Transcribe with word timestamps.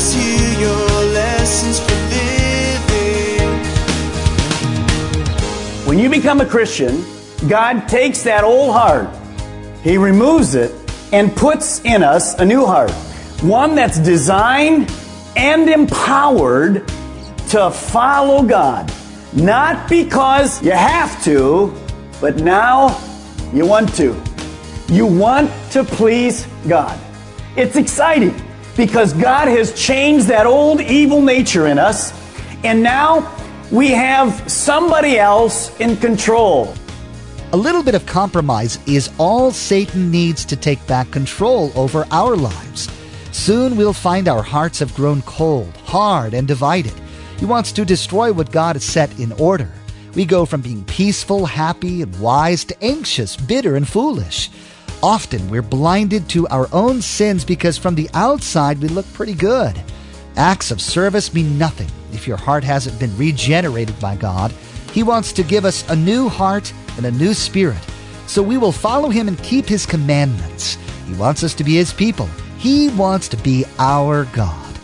Us 0.00 0.14
hear 0.14 0.60
your 0.60 1.12
lessons 1.12 1.78
for 1.78 1.92
living. 1.92 3.50
When 5.86 5.98
you 5.98 6.08
become 6.08 6.40
a 6.40 6.46
Christian, 6.46 7.04
God 7.46 7.86
takes 7.86 8.22
that 8.22 8.42
old 8.42 8.72
heart, 8.72 9.14
He 9.82 9.98
removes 9.98 10.54
it, 10.54 10.72
and 11.12 11.36
puts 11.36 11.82
in 11.84 12.02
us 12.02 12.32
a 12.38 12.46
new 12.46 12.64
heart. 12.64 12.92
One 13.42 13.74
that's 13.74 13.98
designed 13.98 14.90
and 15.36 15.68
empowered 15.68 16.88
to 17.50 17.70
follow 17.70 18.42
God. 18.42 18.90
Not 19.34 19.86
because 19.86 20.64
you 20.64 20.70
have 20.70 21.22
to, 21.24 21.78
but 22.22 22.36
now 22.36 22.98
you 23.52 23.66
want 23.66 23.94
to. 23.96 24.18
You 24.88 25.04
want 25.04 25.50
to 25.72 25.84
please 25.84 26.46
God. 26.66 26.98
It's 27.54 27.76
exciting 27.76 28.34
because 28.80 29.12
God 29.12 29.46
has 29.48 29.74
changed 29.74 30.28
that 30.28 30.46
old 30.46 30.80
evil 30.80 31.20
nature 31.20 31.66
in 31.66 31.78
us, 31.78 32.14
and 32.64 32.82
now 32.82 33.30
we 33.70 33.90
have 33.90 34.50
somebody 34.50 35.18
else 35.18 35.78
in 35.80 35.98
control. 35.98 36.72
A 37.52 37.56
little 37.58 37.82
bit 37.82 37.94
of 37.94 38.06
compromise 38.06 38.78
is 38.86 39.10
all 39.18 39.50
Satan 39.50 40.10
needs 40.10 40.46
to 40.46 40.56
take 40.56 40.84
back 40.86 41.10
control 41.10 41.70
over 41.74 42.06
our 42.10 42.34
lives. 42.34 42.88
Soon 43.32 43.76
we'll 43.76 43.92
find 43.92 44.28
our 44.28 44.42
hearts 44.42 44.78
have 44.78 44.94
grown 44.94 45.20
cold, 45.22 45.76
hard, 45.84 46.32
and 46.32 46.48
divided. 46.48 46.94
He 47.36 47.44
wants 47.44 47.72
to 47.72 47.84
destroy 47.84 48.32
what 48.32 48.50
God 48.50 48.76
has 48.76 48.84
set 48.84 49.20
in 49.20 49.32
order. 49.32 49.70
We 50.14 50.24
go 50.24 50.46
from 50.46 50.62
being 50.62 50.84
peaceful, 50.84 51.44
happy, 51.44 52.00
and 52.00 52.18
wise 52.18 52.64
to 52.64 52.82
anxious, 52.82 53.36
bitter, 53.36 53.76
and 53.76 53.86
foolish. 53.86 54.48
Often 55.02 55.48
we're 55.48 55.62
blinded 55.62 56.28
to 56.30 56.46
our 56.48 56.68
own 56.72 57.00
sins 57.00 57.44
because 57.44 57.78
from 57.78 57.94
the 57.94 58.10
outside 58.12 58.80
we 58.80 58.88
look 58.88 59.10
pretty 59.14 59.32
good. 59.32 59.80
Acts 60.36 60.70
of 60.70 60.80
service 60.80 61.32
mean 61.32 61.56
nothing 61.56 61.88
if 62.12 62.28
your 62.28 62.36
heart 62.36 62.64
hasn't 62.64 63.00
been 63.00 63.16
regenerated 63.16 63.98
by 63.98 64.16
God. 64.16 64.52
He 64.92 65.02
wants 65.02 65.32
to 65.32 65.42
give 65.42 65.64
us 65.64 65.88
a 65.88 65.96
new 65.96 66.28
heart 66.28 66.72
and 66.98 67.06
a 67.06 67.10
new 67.12 67.32
spirit, 67.32 67.80
so 68.26 68.42
we 68.42 68.58
will 68.58 68.72
follow 68.72 69.08
Him 69.08 69.26
and 69.26 69.42
keep 69.42 69.66
His 69.66 69.86
commandments. 69.86 70.76
He 71.06 71.14
wants 71.14 71.42
us 71.44 71.54
to 71.54 71.64
be 71.64 71.76
His 71.76 71.94
people. 71.94 72.28
He 72.58 72.90
wants 72.90 73.28
to 73.28 73.38
be 73.38 73.64
our 73.78 74.26
God. 74.26 74.78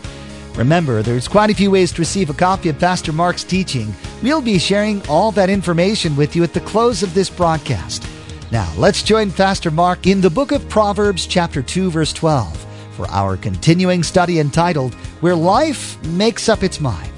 Remember, 0.57 1.03
there's 1.03 1.29
quite 1.29 1.51
a 1.51 1.55
few 1.55 1.71
ways 1.71 1.93
to 1.93 2.01
receive 2.01 2.31
a 2.31 2.35
copy 2.35 2.71
of 2.71 2.79
Pastor 2.79 3.13
Mark's 3.13 3.45
teaching. 3.45 3.95
We'll 4.23 4.41
be 4.41 4.59
sharing 4.59 5.07
all 5.09 5.31
that 5.33 5.51
information 5.51 6.17
with 6.17 6.35
you 6.35 6.43
at 6.43 6.55
the 6.55 6.61
close 6.61 7.03
of 7.03 7.13
this 7.13 7.29
broadcast. 7.29 8.03
Now, 8.53 8.73
let's 8.79 9.03
join 9.03 9.33
Pastor 9.33 9.73
Mark 9.73 10.07
in 10.07 10.21
the 10.21 10.31
book 10.31 10.53
of 10.53 10.69
Proverbs, 10.69 11.27
chapter 11.27 11.63
2, 11.63 11.91
verse 11.91 12.13
12, 12.13 12.57
for 12.93 13.11
our 13.11 13.37
continuing 13.37 14.05
study 14.05 14.39
entitled 14.39 14.95
Where 15.21 15.35
Life 15.35 16.01
Makes 16.05 16.49
Up 16.49 16.63
Its 16.63 16.81
Mind. 16.81 17.11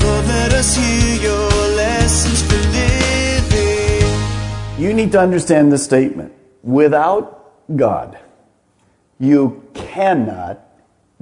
Lord, 0.00 0.26
let 0.26 0.54
us 0.54 0.74
hear 0.74 1.16
your 1.20 1.50
lessons 1.76 2.42
for 2.42 2.56
living. 2.72 2.82
You 4.82 4.94
need 4.94 5.12
to 5.12 5.20
understand 5.20 5.70
this 5.70 5.84
statement. 5.84 6.32
Without 6.62 7.76
God, 7.76 8.18
you 9.20 9.68
cannot 9.74 10.66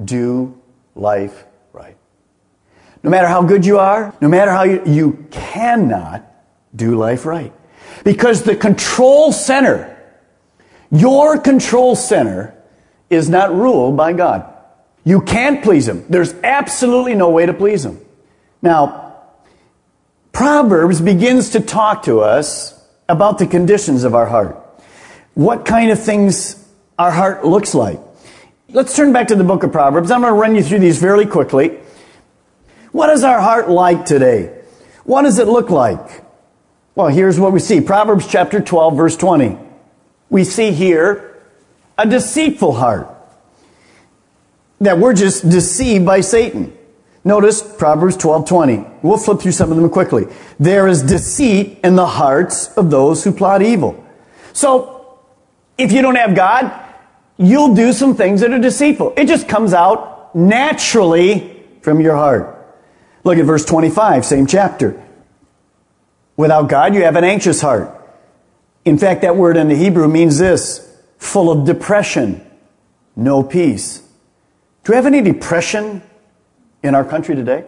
do 0.04 0.56
life 0.94 1.44
right. 1.72 1.96
No 3.02 3.10
matter 3.10 3.26
how 3.26 3.42
good 3.42 3.66
you 3.66 3.80
are, 3.80 4.14
no 4.20 4.28
matter 4.28 4.52
how 4.52 4.62
you, 4.62 4.84
you 4.86 5.26
cannot 5.32 6.29
do 6.74 6.96
life 6.96 7.26
right. 7.26 7.52
Because 8.04 8.42
the 8.42 8.56
control 8.56 9.32
center, 9.32 9.96
your 10.90 11.38
control 11.38 11.96
center, 11.96 12.54
is 13.08 13.28
not 13.28 13.54
ruled 13.54 13.96
by 13.96 14.12
God. 14.12 14.46
You 15.04 15.20
can't 15.22 15.62
please 15.62 15.88
Him. 15.88 16.04
There's 16.08 16.34
absolutely 16.44 17.14
no 17.14 17.30
way 17.30 17.46
to 17.46 17.52
please 17.52 17.84
Him. 17.84 17.98
Now, 18.62 19.16
Proverbs 20.32 21.00
begins 21.00 21.50
to 21.50 21.60
talk 21.60 22.04
to 22.04 22.20
us 22.20 22.76
about 23.08 23.38
the 23.38 23.46
conditions 23.46 24.04
of 24.04 24.14
our 24.14 24.26
heart. 24.26 24.56
What 25.34 25.64
kind 25.64 25.90
of 25.90 26.00
things 26.00 26.60
our 27.00 27.10
heart 27.10 27.46
looks 27.46 27.74
like. 27.74 27.98
Let's 28.68 28.94
turn 28.94 29.14
back 29.14 29.28
to 29.28 29.34
the 29.34 29.42
book 29.42 29.62
of 29.62 29.72
Proverbs. 29.72 30.10
I'm 30.10 30.20
going 30.20 30.34
to 30.34 30.38
run 30.38 30.54
you 30.54 30.62
through 30.62 30.80
these 30.80 31.00
fairly 31.00 31.24
quickly. 31.24 31.78
What 32.92 33.08
is 33.08 33.24
our 33.24 33.40
heart 33.40 33.70
like 33.70 34.04
today? 34.04 34.60
What 35.04 35.22
does 35.22 35.38
it 35.38 35.48
look 35.48 35.70
like? 35.70 36.22
Well, 36.94 37.08
here's 37.08 37.38
what 37.38 37.52
we 37.52 37.60
see. 37.60 37.80
Proverbs 37.80 38.26
chapter 38.26 38.60
12 38.60 38.96
verse 38.96 39.16
20. 39.16 39.56
We 40.28 40.44
see 40.44 40.72
here 40.72 41.42
a 41.96 42.06
deceitful 42.06 42.72
heart. 42.72 43.08
That 44.80 44.98
we're 44.98 45.14
just 45.14 45.48
deceived 45.48 46.06
by 46.06 46.22
Satan. 46.22 46.76
Notice 47.22 47.62
Proverbs 47.62 48.16
12:20. 48.16 48.86
We'll 49.02 49.18
flip 49.18 49.40
through 49.40 49.52
some 49.52 49.70
of 49.70 49.76
them 49.76 49.90
quickly. 49.90 50.26
There 50.58 50.88
is 50.88 51.02
deceit 51.02 51.78
in 51.84 51.96
the 51.96 52.06
hearts 52.06 52.72
of 52.76 52.90
those 52.90 53.22
who 53.22 53.32
plot 53.32 53.60
evil. 53.60 54.02
So, 54.54 55.18
if 55.76 55.92
you 55.92 56.00
don't 56.00 56.16
have 56.16 56.34
God, 56.34 56.72
you'll 57.36 57.74
do 57.74 57.92
some 57.92 58.14
things 58.14 58.40
that 58.40 58.52
are 58.52 58.58
deceitful. 58.58 59.12
It 59.16 59.26
just 59.26 59.48
comes 59.48 59.74
out 59.74 60.34
naturally 60.34 61.62
from 61.82 62.00
your 62.00 62.16
heart. 62.16 62.56
Look 63.22 63.36
at 63.36 63.44
verse 63.44 63.66
25, 63.66 64.24
same 64.24 64.46
chapter. 64.46 65.00
Without 66.40 66.70
God, 66.70 66.94
you 66.94 67.02
have 67.02 67.16
an 67.16 67.24
anxious 67.24 67.60
heart. 67.60 67.94
In 68.86 68.96
fact, 68.96 69.20
that 69.20 69.36
word 69.36 69.58
in 69.58 69.68
the 69.68 69.74
Hebrew 69.74 70.08
means 70.08 70.38
this 70.38 70.90
full 71.18 71.50
of 71.50 71.66
depression, 71.66 72.40
no 73.14 73.42
peace. 73.42 73.98
Do 74.82 74.92
we 74.92 74.96
have 74.96 75.04
any 75.04 75.20
depression 75.20 76.00
in 76.82 76.94
our 76.94 77.04
country 77.04 77.34
today? 77.34 77.66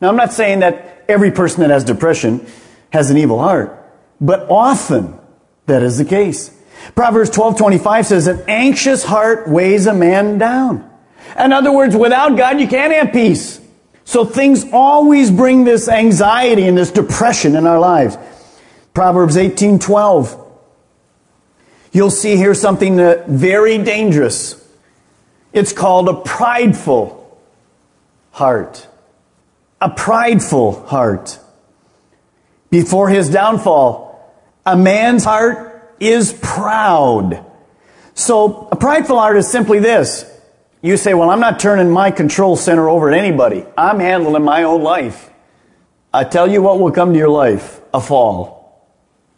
Now, 0.00 0.08
I'm 0.08 0.14
not 0.14 0.32
saying 0.32 0.60
that 0.60 1.04
every 1.08 1.32
person 1.32 1.62
that 1.62 1.70
has 1.70 1.82
depression 1.82 2.46
has 2.92 3.10
an 3.10 3.16
evil 3.16 3.40
heart, 3.40 3.76
but 4.20 4.48
often 4.48 5.18
that 5.66 5.82
is 5.82 5.98
the 5.98 6.04
case. 6.04 6.56
Proverbs 6.94 7.30
12:25 7.30 8.06
says 8.06 8.28
an 8.28 8.40
anxious 8.46 9.02
heart 9.02 9.48
weighs 9.48 9.88
a 9.88 9.94
man 9.94 10.38
down. 10.38 10.88
In 11.36 11.52
other 11.52 11.72
words, 11.72 11.96
without 11.96 12.36
God 12.36 12.60
you 12.60 12.68
can't 12.68 12.94
have 12.94 13.12
peace. 13.12 13.60
So 14.06 14.24
things 14.24 14.64
always 14.72 15.32
bring 15.32 15.64
this 15.64 15.88
anxiety 15.88 16.66
and 16.68 16.78
this 16.78 16.92
depression 16.92 17.56
in 17.56 17.66
our 17.66 17.80
lives. 17.80 18.16
Proverbs 18.94 19.36
18:12 19.36 20.44
You'll 21.92 22.10
see 22.10 22.36
here 22.36 22.54
something 22.54 22.96
that 22.96 23.26
very 23.26 23.78
dangerous. 23.78 24.62
It's 25.52 25.72
called 25.72 26.08
a 26.08 26.14
prideful 26.14 27.40
heart. 28.30 28.86
A 29.80 29.90
prideful 29.90 30.86
heart. 30.86 31.38
Before 32.70 33.08
his 33.08 33.28
downfall, 33.28 34.20
a 34.64 34.76
man's 34.76 35.24
heart 35.24 35.96
is 35.98 36.32
proud. 36.42 37.44
So 38.14 38.68
a 38.70 38.76
prideful 38.76 39.18
heart 39.18 39.36
is 39.36 39.48
simply 39.48 39.78
this. 39.78 40.30
You 40.82 40.96
say, 40.96 41.14
well, 41.14 41.30
I'm 41.30 41.40
not 41.40 41.58
turning 41.58 41.90
my 41.90 42.10
control 42.10 42.56
center 42.56 42.88
over 42.88 43.10
to 43.10 43.16
anybody. 43.16 43.64
I'm 43.76 43.98
handling 43.98 44.44
my 44.44 44.62
own 44.62 44.82
life. 44.82 45.30
I 46.12 46.24
tell 46.24 46.50
you 46.50 46.62
what 46.62 46.78
will 46.78 46.92
come 46.92 47.12
to 47.12 47.18
your 47.18 47.28
life, 47.28 47.80
a 47.92 48.00
fall. 48.00 48.86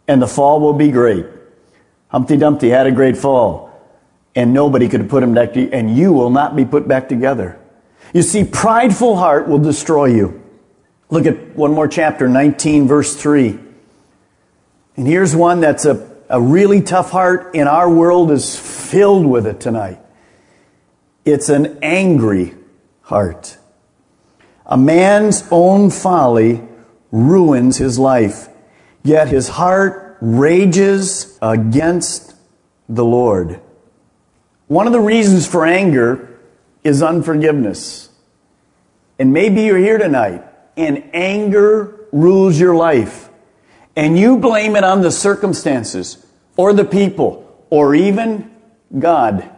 And 0.07 0.21
the 0.21 0.27
fall 0.27 0.59
will 0.59 0.73
be 0.73 0.91
great. 0.91 1.25
Humpty 2.09 2.37
Dumpty 2.37 2.69
had 2.69 2.87
a 2.87 2.91
great 2.91 3.17
fall. 3.17 3.69
And 4.35 4.53
nobody 4.53 4.87
could 4.87 5.09
put 5.09 5.23
him 5.23 5.33
back, 5.33 5.53
to, 5.53 5.71
and 5.71 5.95
you 5.95 6.13
will 6.13 6.29
not 6.29 6.55
be 6.55 6.65
put 6.65 6.87
back 6.87 7.09
together. 7.09 7.59
You 8.13 8.21
see, 8.21 8.43
prideful 8.43 9.17
heart 9.17 9.47
will 9.47 9.59
destroy 9.59 10.05
you. 10.05 10.43
Look 11.09 11.25
at 11.25 11.55
one 11.55 11.73
more 11.73 11.87
chapter, 11.87 12.27
19 12.27 12.87
verse 12.87 13.15
3. 13.15 13.59
And 14.95 15.07
here's 15.07 15.35
one 15.35 15.59
that's 15.59 15.85
a, 15.85 16.09
a 16.29 16.39
really 16.39 16.81
tough 16.81 17.09
heart 17.09 17.55
and 17.55 17.67
our 17.67 17.89
world 17.89 18.31
is 18.31 18.57
filled 18.57 19.25
with 19.25 19.47
it 19.47 19.59
tonight. 19.59 19.99
It's 21.25 21.49
an 21.49 21.79
angry 21.81 22.55
heart. 23.01 23.57
A 24.65 24.77
man's 24.77 25.47
own 25.51 25.89
folly 25.89 26.61
ruins 27.11 27.77
his 27.77 27.97
life. 27.97 28.47
Yet 29.03 29.27
his 29.27 29.49
heart 29.49 30.17
rages 30.21 31.37
against 31.41 32.35
the 32.87 33.05
Lord. 33.05 33.59
One 34.67 34.85
of 34.87 34.93
the 34.93 34.99
reasons 34.99 35.47
for 35.47 35.65
anger 35.65 36.39
is 36.83 37.01
unforgiveness. 37.01 38.09
And 39.17 39.33
maybe 39.33 39.63
you're 39.63 39.77
here 39.77 39.97
tonight 39.97 40.43
and 40.77 41.09
anger 41.13 42.07
rules 42.11 42.59
your 42.59 42.75
life. 42.75 43.29
And 43.95 44.17
you 44.17 44.37
blame 44.37 44.75
it 44.75 44.83
on 44.83 45.01
the 45.01 45.11
circumstances 45.11 46.25
or 46.55 46.73
the 46.73 46.85
people 46.85 47.65
or 47.69 47.95
even 47.95 48.55
God. 48.97 49.49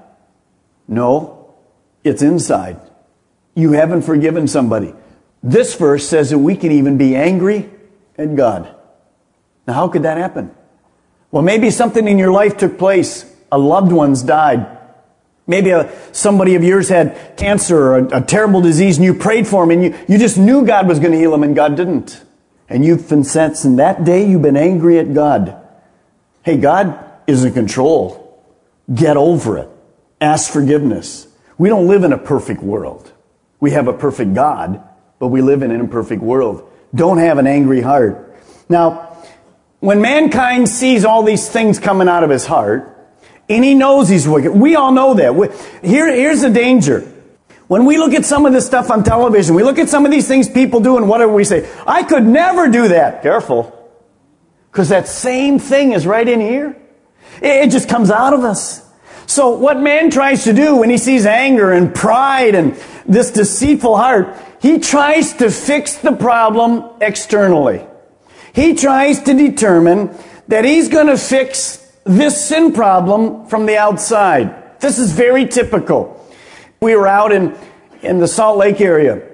No, 0.88 1.41
it's 2.04 2.22
inside. 2.22 2.80
You 3.56 3.74
haven't 3.74 4.04
forgiven 4.04 4.48
somebody. 4.48 4.94
This 5.44 5.76
verse 5.76 6.08
says 6.08 6.30
that 6.30 6.40
we 6.40 6.56
can 6.56 6.72
even 6.72 6.98
be 6.98 7.16
angry 7.16 7.70
at 8.18 8.36
God. 8.36 8.74
Now, 9.68 9.74
how 9.74 9.88
could 9.88 10.04
that 10.04 10.18
happen? 10.18 10.52
Well, 11.32 11.44
maybe 11.44 11.72
something 11.72 12.08
in 12.08 12.18
your 12.18 12.32
life 12.32 12.58
took 12.58 12.78
place. 12.78 13.26
A 13.52 13.58
loved 13.58 13.92
one's 13.92 14.24
died. 14.24 14.78
Maybe 15.48 15.72
a, 15.72 15.92
somebody 16.14 16.56
of 16.56 16.64
yours 16.64 16.90
had 16.90 17.36
cancer 17.38 17.78
or 17.78 17.98
a, 17.98 18.20
a 18.20 18.22
terrible 18.22 18.62
disease 18.62 18.98
and 18.98 19.06
you 19.06 19.14
prayed 19.14 19.48
for 19.48 19.64
him 19.64 19.72
and 19.72 19.84
you, 19.84 20.06
you 20.08 20.18
just 20.18 20.38
knew 20.38 20.66
God 20.66 20.88
was 20.88 21.00
going 21.00 21.12
to 21.12 21.18
heal 21.18 21.34
him 21.34 21.44
and 21.44 21.56
God 21.56 21.76
didn't. 21.76 22.24
And 22.70 22.86
you've 22.86 23.10
been 23.10 23.24
since 23.24 23.66
in 23.66 23.78
that 23.78 24.04
day 24.06 24.30
you've 24.30 24.42
been 24.42 24.58
angry 24.58 25.00
at 25.00 25.14
God. 25.14 25.58
Hey, 26.44 26.58
God 26.58 27.04
is 27.28 27.44
in 27.44 27.54
control. 27.54 28.18
Get 28.94 29.18
over 29.18 29.58
it. 29.58 29.70
Ask 30.20 30.52
forgiveness. 30.52 31.28
We 31.62 31.70
don't 31.70 31.86
live 31.86 32.04
in 32.04 32.12
a 32.12 32.18
perfect 32.18 32.64
world. 32.64 33.12
We 33.60 33.70
have 33.70 33.88
a 33.88 33.94
perfect 33.94 34.34
God, 34.34 34.82
but 35.20 35.28
we 35.28 35.44
live 35.44 35.62
in 35.62 35.70
an 35.70 35.80
imperfect 35.80 36.20
world. 36.20 36.68
Don't 36.96 37.20
have 37.20 37.38
an 37.38 37.46
angry 37.46 37.82
heart. 37.82 38.36
Now, 38.68 39.16
when 39.80 40.02
mankind 40.02 40.68
sees 40.68 41.06
all 41.06 41.22
these 41.22 41.48
things 41.48 41.78
coming 41.78 42.08
out 42.08 42.24
of 42.24 42.32
his 42.32 42.48
heart, 42.48 43.14
and 43.48 43.64
he 43.64 43.76
knows 43.76 44.10
he's 44.10 44.28
wicked, 44.28 44.52
we 44.54 44.76
all 44.76 44.92
know 44.92 45.14
that. 45.14 45.36
Here, 45.84 46.12
here's 46.12 46.42
the 46.42 46.50
danger. 46.50 47.02
When 47.68 47.86
we 47.86 48.00
look 48.00 48.16
at 48.16 48.26
some 48.26 48.48
of 48.48 48.54
this 48.54 48.66
stuff 48.66 48.90
on 48.90 49.04
television, 49.04 49.54
we 49.54 49.62
look 49.62 49.78
at 49.78 49.88
some 49.88 50.04
of 50.04 50.10
these 50.10 50.28
things 50.28 50.50
people 50.50 50.80
do 50.80 50.98
and 50.98 51.08
whatever 51.08 51.32
we 51.32 51.44
say, 51.44 51.70
I 51.86 52.02
could 52.02 52.26
never 52.26 52.70
do 52.70 52.88
that. 52.88 53.22
Careful. 53.22 53.88
Because 54.72 54.90
that 54.90 55.08
same 55.08 55.60
thing 55.60 55.92
is 55.92 56.08
right 56.08 56.28
in 56.28 56.40
here. 56.40 56.76
It 57.40 57.70
just 57.70 57.88
comes 57.88 58.10
out 58.10 58.34
of 58.34 58.44
us. 58.44 58.91
So 59.32 59.52
what 59.52 59.80
man 59.80 60.12
tries 60.12 60.44
to 60.44 60.52
do 60.52 60.76
when 60.76 60.90
he 60.90 60.98
sees 60.98 61.26
anger 61.26 61.72
and 61.72 61.96
pride 61.96 62.54
and 62.54 62.76
this 63.06 63.32
deceitful 63.32 63.96
heart, 63.96 64.36
he 64.62 64.78
tries 64.78 65.32
to 65.36 65.50
fix 65.50 65.96
the 65.96 66.12
problem 66.12 66.84
externally. 67.00 67.88
He 68.54 68.76
tries 68.76 69.22
to 69.24 69.34
determine 69.34 70.14
that 70.50 70.66
he's 70.66 70.90
going 70.90 71.08
to 71.08 71.18
fix 71.18 71.78
this 72.04 72.46
sin 72.46 72.74
problem 72.74 73.46
from 73.46 73.68
the 73.68 73.78
outside. 73.78 74.82
This 74.82 75.00
is 75.00 75.14
very 75.14 75.46
typical. 75.48 76.30
We 76.82 76.98
were 76.98 77.08
out 77.08 77.32
in, 77.32 77.58
in 78.02 78.20
the 78.20 78.28
Salt 78.28 78.58
Lake 78.58 78.82
area, 78.82 79.26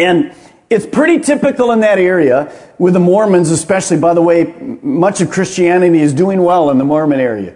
and 0.00 0.34
it's 0.68 0.84
pretty 0.84 1.20
typical 1.20 1.70
in 1.70 1.78
that 1.80 2.00
area 2.00 2.52
with 2.78 2.94
the 2.94 3.00
Mormons, 3.00 3.52
especially. 3.52 3.98
By 3.98 4.14
the 4.14 4.22
way, 4.22 4.52
much 4.82 5.20
of 5.20 5.30
Christianity 5.30 6.00
is 6.00 6.12
doing 6.12 6.42
well 6.42 6.70
in 6.70 6.78
the 6.78 6.84
Mormon 6.84 7.20
area. 7.20 7.54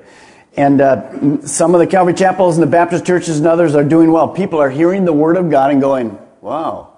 And 0.59 0.81
uh, 0.81 1.47
some 1.47 1.77
of 1.77 1.79
the 1.79 1.87
Calvary 1.87 2.15
chapels 2.15 2.57
and 2.57 2.63
the 2.65 2.71
Baptist 2.71 3.07
churches 3.07 3.39
and 3.39 3.47
others 3.47 3.77
are 3.77 3.85
doing 3.85 4.11
well. 4.11 4.27
People 4.27 4.59
are 4.59 4.69
hearing 4.69 5.05
the 5.05 5.13
Word 5.13 5.37
of 5.37 5.51
God 5.51 5.71
and 5.71 5.81
going, 5.81 6.19
wow, 6.41 6.95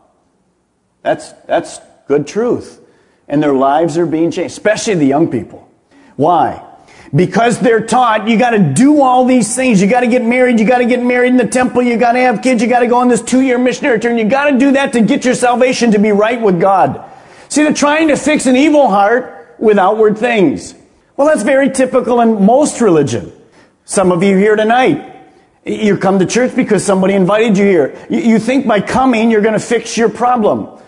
that's, 1.02 1.32
that's 1.46 1.78
good 2.08 2.26
truth. 2.26 2.80
And 3.28 3.42
their 3.42 3.52
lives 3.52 3.98
are 3.98 4.06
being 4.06 4.30
changed, 4.30 4.52
especially 4.52 4.94
the 4.94 5.04
young 5.04 5.30
people. 5.30 5.70
Why? 6.16 6.66
Because 7.14 7.60
they're 7.60 7.84
taught 7.84 8.26
you 8.28 8.38
got 8.38 8.52
to 8.52 8.60
do 8.60 9.02
all 9.02 9.26
these 9.26 9.54
things. 9.54 9.82
You 9.82 9.90
got 9.90 10.00
to 10.00 10.08
get 10.08 10.24
married. 10.24 10.58
You 10.58 10.66
got 10.66 10.78
to 10.78 10.86
get 10.86 11.02
married 11.02 11.32
in 11.32 11.36
the 11.36 11.46
temple. 11.46 11.82
You 11.82 11.98
got 11.98 12.12
to 12.12 12.20
have 12.20 12.40
kids. 12.40 12.62
You 12.62 12.68
got 12.68 12.80
to 12.80 12.86
go 12.86 12.96
on 12.96 13.08
this 13.08 13.20
two-year 13.20 13.58
missionary 13.58 14.00
turn. 14.00 14.16
You 14.16 14.24
got 14.24 14.48
to 14.48 14.58
do 14.58 14.72
that 14.72 14.94
to 14.94 15.02
get 15.02 15.26
your 15.26 15.34
salvation 15.34 15.90
to 15.90 15.98
be 15.98 16.12
right 16.12 16.40
with 16.40 16.58
God. 16.58 17.04
See, 17.50 17.62
they're 17.62 17.74
trying 17.74 18.08
to 18.08 18.16
fix 18.16 18.46
an 18.46 18.56
evil 18.56 18.88
heart 18.88 19.56
with 19.58 19.78
outward 19.78 20.16
things. 20.16 20.74
Well, 21.18 21.26
that's 21.26 21.42
very 21.42 21.68
typical 21.68 22.22
in 22.22 22.46
most 22.46 22.80
religion. 22.80 23.34
Some 23.90 24.12
of 24.12 24.22
you 24.22 24.36
here 24.36 24.54
tonight, 24.54 25.16
you 25.64 25.96
come 25.96 26.20
to 26.20 26.24
church 26.24 26.54
because 26.54 26.84
somebody 26.84 27.14
invited 27.14 27.58
you 27.58 27.64
here. 27.64 28.06
You 28.08 28.38
think 28.38 28.64
by 28.64 28.80
coming 28.80 29.32
you're 29.32 29.40
going 29.40 29.58
to 29.58 29.58
fix 29.58 29.96
your 29.96 30.08
problem 30.08 30.80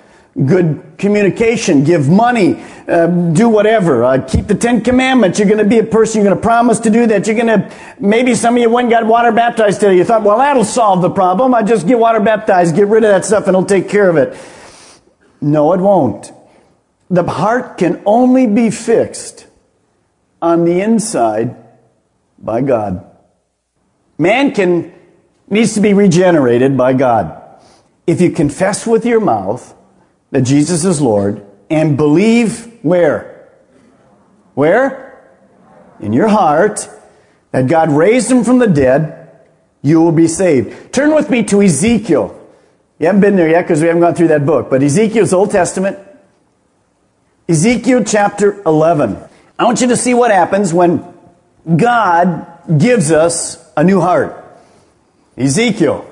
good 0.46 0.94
communication, 0.98 1.82
give 1.82 2.08
money, 2.08 2.62
uh, 2.86 3.08
do 3.08 3.48
whatever, 3.48 4.04
uh, 4.04 4.24
keep 4.24 4.46
the 4.46 4.54
Ten 4.54 4.82
Commandments. 4.82 5.40
You're 5.40 5.48
going 5.48 5.58
to 5.58 5.68
be 5.68 5.80
a 5.80 5.84
person, 5.84 6.20
you're 6.22 6.30
going 6.30 6.40
to 6.40 6.42
promise 6.42 6.78
to 6.78 6.90
do 6.90 7.08
that. 7.08 7.26
You're 7.26 7.34
going 7.34 7.48
to, 7.48 7.74
maybe 7.98 8.36
some 8.36 8.54
of 8.54 8.62
you 8.62 8.70
went 8.70 8.84
and 8.84 8.92
got 8.92 9.04
water 9.04 9.32
baptized 9.32 9.80
today. 9.80 9.96
You 9.96 10.04
thought, 10.04 10.22
well, 10.22 10.38
that'll 10.38 10.64
solve 10.64 11.02
the 11.02 11.10
problem. 11.10 11.56
I 11.56 11.64
just 11.64 11.88
get 11.88 11.98
water 11.98 12.20
baptized, 12.20 12.76
get 12.76 12.86
rid 12.86 13.02
of 13.02 13.10
that 13.10 13.24
stuff 13.24 13.48
and 13.48 13.56
it'll 13.56 13.64
take 13.64 13.88
care 13.88 14.08
of 14.08 14.16
it. 14.16 14.38
No, 15.40 15.72
it 15.72 15.80
won't. 15.80 16.32
The 17.10 17.24
heart 17.24 17.78
can 17.78 18.00
only 18.06 18.46
be 18.46 18.70
fixed 18.70 19.48
on 20.40 20.64
the 20.64 20.80
inside 20.80 21.61
by 22.42 22.60
God. 22.60 23.06
Man 24.18 24.52
can, 24.52 24.92
needs 25.48 25.74
to 25.74 25.80
be 25.80 25.94
regenerated 25.94 26.76
by 26.76 26.92
God. 26.92 27.40
If 28.06 28.20
you 28.20 28.30
confess 28.30 28.86
with 28.86 29.06
your 29.06 29.20
mouth 29.20 29.74
that 30.30 30.42
Jesus 30.42 30.84
is 30.84 31.00
Lord 31.00 31.46
and 31.70 31.96
believe 31.96 32.78
where? 32.82 33.50
Where? 34.54 35.24
In 36.00 36.12
your 36.12 36.28
heart 36.28 36.88
that 37.52 37.68
God 37.68 37.90
raised 37.90 38.30
him 38.30 38.44
from 38.44 38.58
the 38.58 38.66
dead, 38.66 39.30
you 39.82 40.00
will 40.00 40.12
be 40.12 40.28
saved. 40.28 40.92
Turn 40.92 41.14
with 41.14 41.30
me 41.30 41.44
to 41.44 41.62
Ezekiel. 41.62 42.38
You 42.98 43.06
haven't 43.06 43.20
been 43.20 43.36
there 43.36 43.48
yet 43.48 43.62
because 43.62 43.80
we 43.80 43.88
haven't 43.88 44.02
gone 44.02 44.14
through 44.14 44.28
that 44.28 44.46
book, 44.46 44.70
but 44.70 44.82
Ezekiel's 44.82 45.32
Old 45.32 45.50
Testament. 45.50 45.98
Ezekiel 47.48 48.04
chapter 48.04 48.62
11. 48.62 49.18
I 49.58 49.64
want 49.64 49.80
you 49.80 49.88
to 49.88 49.96
see 49.96 50.14
what 50.14 50.30
happens 50.30 50.72
when 50.72 51.11
God 51.64 52.78
gives 52.78 53.10
us 53.12 53.58
a 53.76 53.84
new 53.84 54.00
heart. 54.00 54.38
Ezekiel 55.36 56.08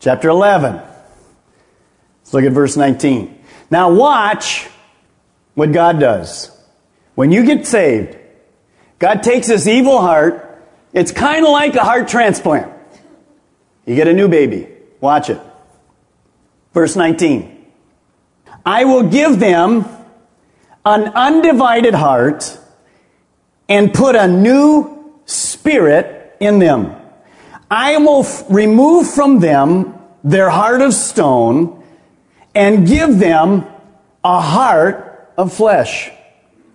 chapter 0.00 0.28
11. 0.28 0.74
Let's 0.74 2.34
look 2.34 2.44
at 2.44 2.52
verse 2.52 2.76
19. 2.76 3.44
Now 3.70 3.92
watch 3.92 4.68
what 5.54 5.72
God 5.72 5.98
does. 5.98 6.50
When 7.14 7.32
you 7.32 7.44
get 7.44 7.66
saved, 7.66 8.16
God 8.98 9.22
takes 9.22 9.48
this 9.48 9.66
evil 9.66 10.00
heart. 10.00 10.42
It's 10.92 11.12
kind 11.12 11.44
of 11.44 11.52
like 11.52 11.74
a 11.74 11.84
heart 11.84 12.08
transplant. 12.08 12.72
You 13.86 13.94
get 13.94 14.08
a 14.08 14.12
new 14.12 14.28
baby. 14.28 14.68
Watch 15.00 15.30
it. 15.30 15.40
Verse 16.72 16.96
19. 16.96 17.66
I 18.64 18.84
will 18.84 19.08
give 19.08 19.38
them 19.38 19.86
an 20.84 21.04
undivided 21.04 21.94
heart 21.94 22.58
and 23.68 23.92
put 23.92 24.14
a 24.14 24.26
new 24.26 25.14
spirit 25.26 26.36
in 26.40 26.58
them. 26.58 26.94
I 27.70 27.96
will 27.98 28.20
f- 28.20 28.44
remove 28.48 29.10
from 29.10 29.40
them 29.40 29.98
their 30.22 30.50
heart 30.50 30.82
of 30.82 30.94
stone 30.94 31.82
and 32.54 32.86
give 32.86 33.18
them 33.18 33.66
a 34.24 34.40
heart 34.40 35.32
of 35.36 35.52
flesh. 35.52 36.10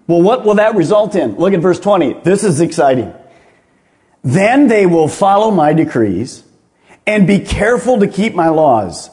Well, 0.08 0.22
what 0.22 0.46
will 0.46 0.56
that 0.56 0.76
result 0.76 1.16
in? 1.16 1.36
Look 1.36 1.54
at 1.54 1.60
verse 1.60 1.80
20. 1.80 2.22
This 2.24 2.44
is 2.44 2.60
exciting. 2.60 3.14
Then 4.24 4.68
they 4.68 4.86
will 4.86 5.08
follow 5.08 5.52
my 5.52 5.74
decrees 5.74 6.44
and 7.08 7.26
be 7.26 7.40
careful 7.40 8.00
to 8.00 8.08
keep 8.08 8.36
my 8.36 8.50
laws. 8.50 9.10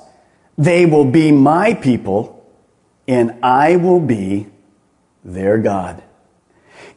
They 0.56 0.87
will 0.87 1.04
be 1.04 1.32
my 1.32 1.75
people 1.75 2.35
and 3.06 3.38
I 3.42 3.76
will 3.76 4.00
be 4.00 4.49
their 5.25 5.58
God. 5.58 6.02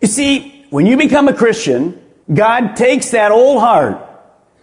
You 0.02 0.08
see, 0.08 0.51
when 0.72 0.86
you 0.86 0.96
become 0.96 1.28
a 1.28 1.34
Christian, 1.34 2.02
God 2.34 2.76
takes 2.78 3.12
that 3.12 3.32
old 3.32 3.60
heart, 3.60 4.10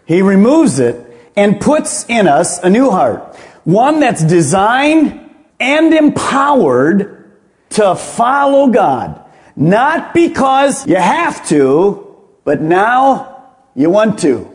He 0.07 0.23
removes 0.23 0.79
it, 0.79 0.97
and 1.37 1.61
puts 1.61 2.07
in 2.09 2.27
us 2.27 2.59
a 2.59 2.71
new 2.71 2.91
heart. 2.91 3.37
One 3.65 4.01
that's 4.01 4.25
designed 4.25 5.31
and 5.61 5.93
empowered 5.93 7.31
to 7.71 7.95
follow 7.95 8.69
God. 8.69 9.23
Not 9.55 10.15
because 10.15 10.87
you 10.87 10.97
have 10.97 11.47
to, 11.49 12.17
but 12.43 12.63
now 12.63 13.53
you 13.75 13.91
want 13.91 14.19
to. 14.21 14.51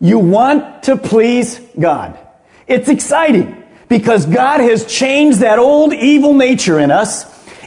You 0.00 0.18
want 0.18 0.84
to 0.84 0.96
please 0.96 1.60
God. 1.78 2.18
It's 2.66 2.88
exciting 2.88 3.62
because 3.88 4.24
God 4.24 4.60
has 4.60 4.86
changed 4.86 5.40
that 5.40 5.58
old 5.58 5.92
evil 5.92 6.32
nature 6.32 6.78
in 6.78 6.90
us 6.90 7.26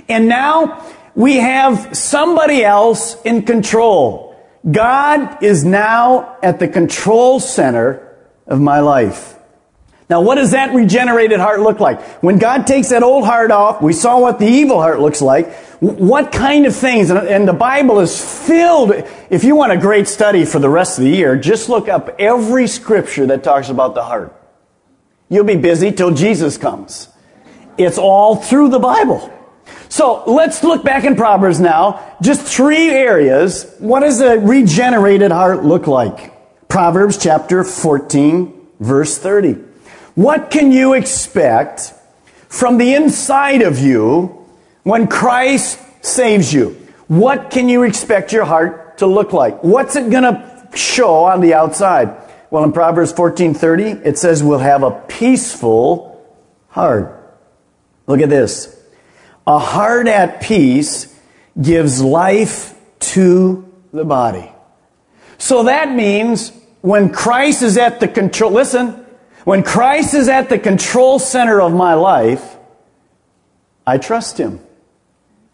and 0.10 0.28
now 0.28 0.84
we 1.20 1.36
have 1.36 1.98
somebody 1.98 2.64
else 2.64 3.22
in 3.24 3.44
control. 3.44 4.42
God 4.72 5.44
is 5.44 5.66
now 5.66 6.38
at 6.42 6.60
the 6.60 6.68
control 6.70 7.42
center 7.42 8.18
of 8.48 8.62
my 8.62 8.80
life. 8.80 9.36
Now, 10.10 10.22
what 10.22 10.36
does 10.36 10.52
that 10.52 10.74
regenerated 10.74 11.42
heart 11.42 11.60
look 11.60 11.82
like? 11.82 12.02
When 12.24 12.38
God 12.38 12.66
takes 12.66 12.88
that 12.90 13.04
old 13.04 13.26
heart 13.26 13.52
off, 13.52 13.82
we 13.82 13.92
saw 13.92 14.22
what 14.22 14.40
the 14.40 14.48
evil 14.48 14.80
heart 14.80 15.02
looks 15.02 15.22
like. 15.22 15.52
What 15.82 16.32
kind 16.32 16.66
of 16.66 16.74
things? 16.74 17.10
And 17.10 17.46
the 17.46 17.54
Bible 17.54 18.00
is 18.00 18.48
filled. 18.48 18.94
If 19.30 19.44
you 19.44 19.58
want 19.58 19.74
a 19.74 19.78
great 19.78 20.08
study 20.08 20.46
for 20.46 20.60
the 20.60 20.70
rest 20.70 21.00
of 21.00 21.04
the 21.04 21.12
year, 21.12 21.36
just 21.36 21.68
look 21.68 21.90
up 21.90 22.16
every 22.18 22.68
scripture 22.68 23.26
that 23.26 23.44
talks 23.44 23.68
about 23.68 23.94
the 23.94 24.04
heart. 24.06 24.34
You'll 25.28 25.44
be 25.44 25.58
busy 25.58 25.92
till 25.92 26.12
Jesus 26.12 26.58
comes. 26.58 27.10
It's 27.78 27.98
all 27.98 28.38
through 28.38 28.70
the 28.70 28.80
Bible. 28.80 29.34
So 29.90 30.24
let's 30.28 30.64
look 30.64 30.84
back 30.84 31.04
in 31.04 31.16
Proverbs 31.16 31.60
now. 31.60 32.16
Just 32.22 32.46
three 32.46 32.90
areas. 32.92 33.76
What 33.80 34.02
does 34.02 34.22
a 34.22 34.40
regenerated 34.40 35.32
heart 35.32 35.66
look 35.66 35.88
like? 35.88 36.32
Proverbs 36.68 37.18
chapter 37.18 37.64
14, 37.64 38.68
verse 38.80 39.18
30. 39.18 39.54
What 40.14 40.52
can 40.52 40.72
you 40.72 40.94
expect 40.94 41.94
from 42.48 42.78
the 42.78 42.94
inside 42.94 43.64
of 43.64 43.80
you 43.80 44.46
when 44.84 45.08
Christ 45.08 45.80
saves 46.06 46.54
you? 46.54 46.78
What 47.08 47.50
can 47.50 47.68
you 47.68 47.82
expect 47.82 48.32
your 48.32 48.46
heart 48.46 49.00
to 49.00 49.08
look 49.08 49.34
like? 49.34 49.64
What's 49.64 49.96
it 49.96 50.12
going 50.12 50.24
to 50.24 50.70
show 50.76 51.24
on 51.26 51.42
the 51.42 51.56
outside? 51.56 52.16
Well, 52.52 52.64
in 52.64 52.72
Proverbs 52.72 53.12
14:30, 53.14 54.06
it 54.06 54.20
says 54.20 54.44
we'll 54.44 54.60
have 54.60 54.84
a 54.84 54.92
peaceful 54.92 56.24
heart. 56.68 57.16
Look 58.06 58.22
at 58.22 58.30
this. 58.30 58.79
A 59.50 59.58
heart 59.58 60.08
at 60.08 60.42
peace 60.42 61.12
gives 61.60 62.04
life 62.04 62.80
to 63.00 63.68
the 63.92 64.06
body. 64.06 64.52
So 65.40 65.64
that 65.64 65.92
means 65.92 66.52
when 66.82 67.12
Christ 67.12 67.64
is 67.64 67.76
at 67.76 68.00
the 68.00 68.08
control, 68.08 68.52
listen, 68.52 69.04
when 69.46 69.64
Christ 69.64 70.14
is 70.14 70.30
at 70.30 70.50
the 70.50 70.60
control 70.60 71.18
center 71.18 71.60
of 71.60 71.74
my 71.74 71.96
life, 71.96 72.58
I 73.88 73.98
trust 73.98 74.38
Him. 74.38 74.60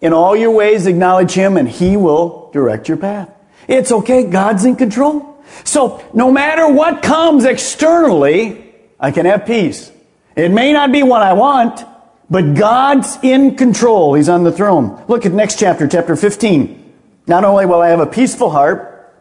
In 0.01 0.11
all 0.11 0.35
your 0.35 0.51
ways, 0.51 0.87
acknowledge 0.87 1.31
Him 1.31 1.55
and 1.55 1.69
He 1.69 1.95
will 1.95 2.49
direct 2.51 2.89
your 2.89 2.97
path. 2.97 3.29
It's 3.65 3.93
okay. 3.93 4.29
God's 4.29 4.65
in 4.65 4.75
control. 4.75 5.41
So 5.63 6.03
no 6.13 6.33
matter 6.33 6.67
what 6.67 7.01
comes 7.01 7.45
externally, 7.45 8.75
I 8.99 9.11
can 9.11 9.25
have 9.25 9.45
peace. 9.45 9.89
It 10.35 10.51
may 10.51 10.73
not 10.73 10.91
be 10.91 11.01
what 11.01 11.21
I 11.21 11.31
want, 11.31 11.94
but 12.29 12.55
God's 12.55 13.17
in 13.21 13.55
control. 13.55 14.13
He's 14.13 14.29
on 14.29 14.43
the 14.43 14.51
throne. 14.51 15.03
Look 15.07 15.25
at 15.25 15.31
next 15.31 15.59
chapter, 15.59 15.87
chapter 15.87 16.15
15. 16.15 16.93
Not 17.27 17.43
only 17.43 17.65
will 17.65 17.81
I 17.81 17.89
have 17.89 17.99
a 17.99 18.05
peaceful 18.05 18.49
heart, 18.49 19.13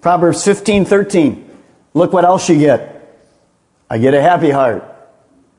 Proverbs 0.00 0.44
15, 0.44 0.84
13. 0.84 1.50
Look 1.94 2.12
what 2.12 2.24
else 2.24 2.48
you 2.48 2.58
get. 2.58 2.92
I 3.88 3.98
get 3.98 4.14
a 4.14 4.22
happy 4.22 4.50
heart. 4.50 4.84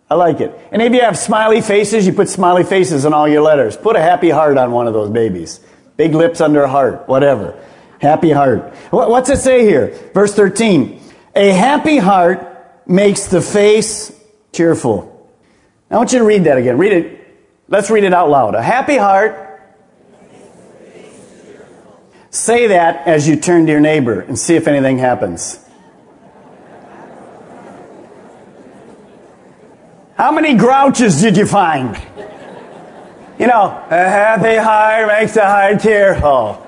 I 0.10 0.16
like 0.16 0.40
it. 0.40 0.58
And 0.72 0.82
if 0.82 0.94
you 0.94 1.02
have 1.02 1.18
smiley 1.18 1.62
faces, 1.62 2.06
you 2.06 2.14
put 2.14 2.30
smiley 2.30 2.64
faces 2.64 3.06
on 3.06 3.14
all 3.14 3.28
your 3.28 3.42
letters. 3.42 3.76
Put 3.76 3.96
a 3.96 4.02
happy 4.02 4.30
heart 4.30 4.58
on 4.58 4.72
one 4.72 4.88
of 4.88 4.94
those 4.94 5.10
babies. 5.10 5.60
Big 5.98 6.14
lips 6.14 6.40
under 6.40 6.64
a 6.64 6.70
heart, 6.70 7.08
whatever. 7.08 7.62
Happy 8.00 8.32
heart. 8.32 8.74
What's 8.92 9.30
it 9.30 9.38
say 9.38 9.66
here? 9.66 9.88
Verse 10.14 10.34
13. 10.34 11.02
A 11.36 11.52
happy 11.52 11.98
heart 11.98 12.88
makes 12.88 13.28
the 13.28 13.42
face 13.42 14.14
cheerful. 14.54 15.17
I 15.90 15.98
want 15.98 16.12
you 16.12 16.20
to 16.20 16.26
read 16.26 16.44
that 16.46 16.58
again. 16.58 16.78
Read 16.78 16.94
it. 16.94 17.38
Let's 17.70 17.90
read 17.90 18.04
it 18.04 18.14
out 18.14 18.30
loud. 18.30 18.56
A 18.56 18.62
happy 18.62 18.98
heart. 18.98 19.44
Say 22.30 22.68
that 22.68 23.08
as 23.08 23.28
you 23.28 23.38
turn 23.38 23.66
to 23.66 23.72
your 23.72 23.82
neighbor 23.82 24.22
and 24.22 24.38
see 24.38 24.56
if 24.56 24.68
anything 24.68 24.98
happens. 24.98 25.60
How 30.16 30.32
many 30.32 30.56
grouches 30.56 31.22
did 31.22 31.38
you 31.38 31.46
find? 31.46 31.96
You 33.40 33.48
know, 33.48 33.66
a 33.90 34.10
happy 34.10 34.56
heart 34.56 35.08
makes 35.08 35.36
a 35.36 35.46
heart 35.46 35.80
tearful. 35.80 36.68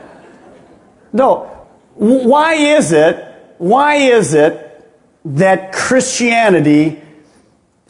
No. 1.12 1.68
Why 1.96 2.54
is 2.54 2.92
it, 2.92 3.26
why 3.58 3.96
is 3.96 4.34
it 4.34 4.66
that 5.26 5.74
Christianity 5.74 7.02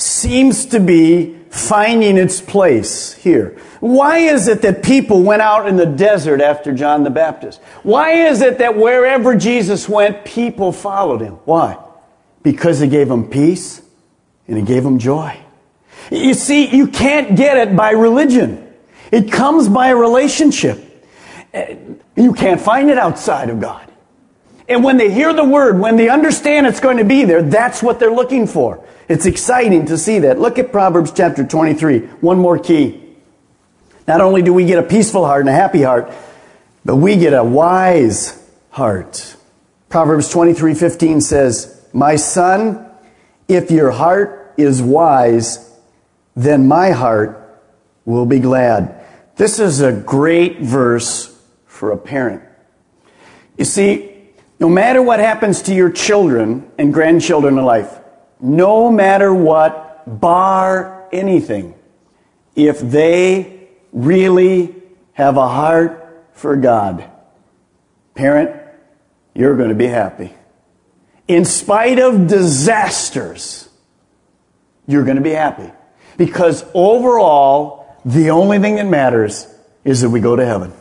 seems 0.01 0.65
to 0.67 0.79
be 0.79 1.35
finding 1.49 2.17
its 2.17 2.41
place 2.41 3.13
here? 3.13 3.57
Why 3.79 4.19
is 4.19 4.47
it 4.47 4.61
that 4.63 4.83
people 4.83 5.23
went 5.23 5.41
out 5.41 5.67
in 5.67 5.77
the 5.77 5.85
desert 5.85 6.41
after 6.41 6.73
John 6.73 7.03
the 7.03 7.09
Baptist? 7.09 7.61
Why 7.83 8.27
is 8.27 8.41
it 8.41 8.57
that 8.57 8.77
wherever 8.77 9.35
Jesus 9.35 9.87
went, 9.87 10.25
people 10.25 10.71
followed 10.71 11.21
him? 11.21 11.35
Why? 11.45 11.77
Because 12.43 12.79
he 12.79 12.87
gave 12.87 13.07
them 13.07 13.29
peace 13.29 13.81
and 14.47 14.57
he 14.57 14.63
gave 14.63 14.83
them 14.83 14.99
joy. 14.99 15.37
You 16.11 16.33
see, 16.33 16.75
you 16.75 16.87
can't 16.87 17.35
get 17.35 17.57
it 17.57 17.75
by 17.75 17.91
religion. 17.91 18.67
It 19.11 19.31
comes 19.31 19.69
by 19.69 19.89
a 19.89 19.95
relationship. 19.95 20.85
You 22.15 22.33
can't 22.33 22.59
find 22.59 22.89
it 22.89 22.97
outside 22.97 23.49
of 23.49 23.59
God. 23.59 23.88
And 24.69 24.83
when 24.83 24.97
they 24.97 25.11
hear 25.11 25.33
the 25.33 25.43
word, 25.43 25.79
when 25.79 25.95
they 25.95 26.09
understand 26.09 26.67
it's 26.67 26.79
going 26.79 26.97
to 26.97 27.03
be 27.03 27.25
there, 27.25 27.41
that's 27.41 27.81
what 27.81 27.99
they're 27.99 28.13
looking 28.13 28.45
for. 28.45 28.85
It's 29.07 29.25
exciting 29.25 29.87
to 29.87 29.97
see 29.97 30.19
that. 30.19 30.39
Look 30.39 30.59
at 30.59 30.71
Proverbs 30.71 31.11
chapter 31.11 31.43
23. 31.43 32.01
One 32.21 32.37
more 32.37 32.59
key. 32.59 33.03
Not 34.07 34.21
only 34.21 34.43
do 34.43 34.53
we 34.53 34.65
get 34.65 34.77
a 34.77 34.83
peaceful 34.83 35.25
heart 35.25 35.41
and 35.41 35.49
a 35.49 35.53
happy 35.53 35.81
heart, 35.81 36.13
but 36.85 36.97
we 36.97 37.17
get 37.17 37.33
a 37.33 37.43
wise 37.43 38.39
heart. 38.69 39.35
Proverbs 39.89 40.29
23:15 40.29 41.19
says, 41.19 41.75
"My 41.91 42.15
son, 42.15 42.85
if 43.47 43.71
your 43.71 43.89
heart 43.89 44.53
is 44.57 44.81
wise, 44.83 45.59
then 46.35 46.67
my 46.67 46.91
heart 46.91 47.59
will 48.05 48.25
be 48.25 48.39
glad. 48.39 48.93
This 49.35 49.59
is 49.59 49.81
a 49.81 49.91
great 49.91 50.59
verse 50.61 51.35
for 51.65 51.91
a 51.91 51.97
parent. 51.97 52.43
You 53.57 53.65
see, 53.65 54.08
no 54.59 54.67
matter 54.67 55.01
what 55.01 55.19
happens 55.19 55.63
to 55.63 55.73
your 55.73 55.89
children 55.89 56.69
and 56.77 56.93
grandchildren 56.93 57.57
in 57.57 57.63
life, 57.63 57.99
no 58.41 58.91
matter 58.91 59.33
what, 59.33 60.19
bar 60.19 61.07
anything, 61.11 61.75
if 62.55 62.79
they 62.79 63.69
really 63.93 64.75
have 65.13 65.37
a 65.37 65.47
heart 65.47 66.27
for 66.33 66.55
God, 66.55 67.09
parent, 68.15 68.55
you're 69.33 69.55
going 69.55 69.69
to 69.69 69.75
be 69.75 69.87
happy. 69.87 70.33
In 71.27 71.45
spite 71.45 71.99
of 71.99 72.27
disasters, 72.27 73.69
you're 74.87 75.03
going 75.03 75.17
to 75.17 75.23
be 75.23 75.31
happy. 75.31 75.71
Because 76.17 76.65
overall, 76.73 77.97
the 78.03 78.31
only 78.31 78.59
thing 78.59 78.75
that 78.75 78.87
matters 78.87 79.47
is 79.85 80.01
that 80.01 80.09
we 80.09 80.19
go 80.19 80.35
to 80.35 80.45
heaven. 80.45 80.73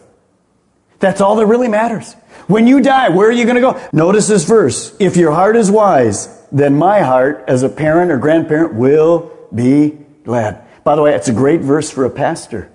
That's 0.99 1.21
all 1.21 1.37
that 1.37 1.47
really 1.47 1.69
matters. 1.69 2.15
When 2.47 2.67
you 2.67 2.81
die, 2.81 3.11
where 3.11 3.29
are 3.29 3.33
you 3.33 3.45
going 3.45 3.57
to 3.57 3.61
go? 3.61 3.89
Notice 3.93 4.27
this 4.27 4.45
verse. 4.45 4.97
If 4.99 5.17
your 5.17 5.33
heart 5.33 5.57
is 5.57 5.71
wise, 5.71 6.29
then 6.51 6.77
my 6.77 7.01
heart, 7.01 7.45
as 7.47 7.63
a 7.63 7.69
parent 7.69 8.11
or 8.11 8.19
grandparent, 8.19 8.75
will 8.75 9.31
be 9.55 9.99
glad. 10.25 10.65
By 10.83 10.97
the 10.97 11.03
way, 11.03 11.15
it's 11.15 11.29
a 11.29 11.33
great 11.33 11.61
verse 11.61 11.91
for 11.91 12.05
a 12.05 12.11
pastor. 12.11 12.71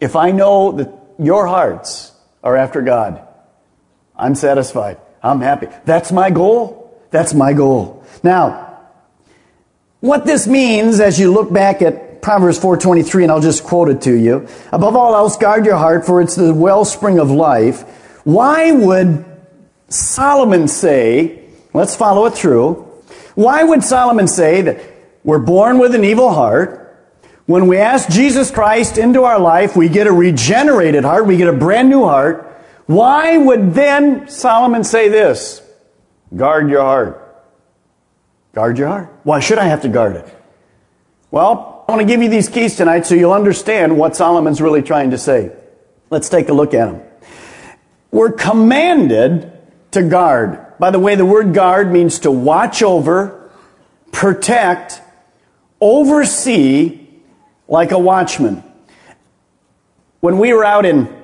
If 0.00 0.16
I 0.16 0.30
know 0.30 0.72
that 0.72 0.92
your 1.18 1.46
hearts 1.46 2.12
are 2.42 2.56
after 2.56 2.82
God, 2.82 3.26
I'm 4.16 4.34
satisfied. 4.34 4.98
I'm 5.22 5.40
happy. 5.40 5.68
That's 5.84 6.12
my 6.12 6.30
goal. 6.30 7.00
That's 7.10 7.34
my 7.34 7.52
goal. 7.52 8.04
Now, 8.22 8.80
what 10.00 10.26
this 10.26 10.46
means 10.46 11.00
as 11.00 11.18
you 11.18 11.32
look 11.32 11.52
back 11.52 11.80
at 11.80 12.03
Proverbs 12.24 12.58
4:23 12.58 13.24
and 13.24 13.30
I'll 13.30 13.40
just 13.40 13.64
quote 13.64 13.90
it 13.90 14.00
to 14.02 14.14
you. 14.14 14.48
Above 14.72 14.96
all 14.96 15.14
else 15.14 15.36
guard 15.36 15.66
your 15.66 15.76
heart 15.76 16.06
for 16.06 16.22
it's 16.22 16.36
the 16.36 16.54
wellspring 16.54 17.18
of 17.18 17.30
life. 17.30 17.82
Why 18.24 18.72
would 18.72 19.26
Solomon 19.88 20.66
say, 20.66 21.44
let's 21.74 21.94
follow 21.94 22.24
it 22.24 22.32
through. 22.32 22.74
Why 23.34 23.62
would 23.62 23.84
Solomon 23.84 24.26
say 24.26 24.62
that 24.62 24.80
we're 25.22 25.38
born 25.38 25.78
with 25.78 25.94
an 25.94 26.02
evil 26.02 26.32
heart? 26.32 26.80
When 27.44 27.66
we 27.66 27.76
ask 27.76 28.08
Jesus 28.08 28.50
Christ 28.50 28.96
into 28.96 29.24
our 29.24 29.38
life, 29.38 29.76
we 29.76 29.90
get 29.90 30.06
a 30.06 30.12
regenerated 30.12 31.04
heart, 31.04 31.26
we 31.26 31.36
get 31.36 31.48
a 31.48 31.52
brand 31.52 31.90
new 31.90 32.04
heart. 32.04 32.50
Why 32.86 33.36
would 33.36 33.74
then 33.74 34.28
Solomon 34.28 34.82
say 34.82 35.10
this? 35.10 35.60
Guard 36.34 36.70
your 36.70 36.80
heart. 36.80 37.20
Guard 38.54 38.78
your 38.78 38.88
heart. 38.88 39.12
Why 39.24 39.40
should 39.40 39.58
I 39.58 39.64
have 39.64 39.82
to 39.82 39.88
guard 39.88 40.16
it? 40.16 40.26
Well, 41.30 41.73
I 41.86 41.92
want 41.92 42.00
to 42.00 42.06
give 42.06 42.22
you 42.22 42.30
these 42.30 42.48
keys 42.48 42.76
tonight 42.76 43.04
so 43.04 43.14
you'll 43.14 43.34
understand 43.34 43.98
what 43.98 44.16
Solomon's 44.16 44.60
really 44.60 44.80
trying 44.80 45.10
to 45.10 45.18
say. 45.18 45.54
Let's 46.08 46.30
take 46.30 46.48
a 46.48 46.54
look 46.54 46.72
at 46.72 46.86
them. 46.86 47.02
We're 48.10 48.32
commanded 48.32 49.52
to 49.90 50.02
guard. 50.02 50.78
By 50.78 50.90
the 50.90 50.98
way, 50.98 51.14
the 51.14 51.26
word 51.26 51.52
guard 51.52 51.92
means 51.92 52.20
to 52.20 52.30
watch 52.30 52.82
over, 52.82 53.50
protect, 54.12 55.02
oversee 55.78 57.06
like 57.68 57.90
a 57.90 57.98
watchman. 57.98 58.62
When 60.20 60.38
we 60.38 60.54
were 60.54 60.64
out 60.64 60.86
in 60.86 61.14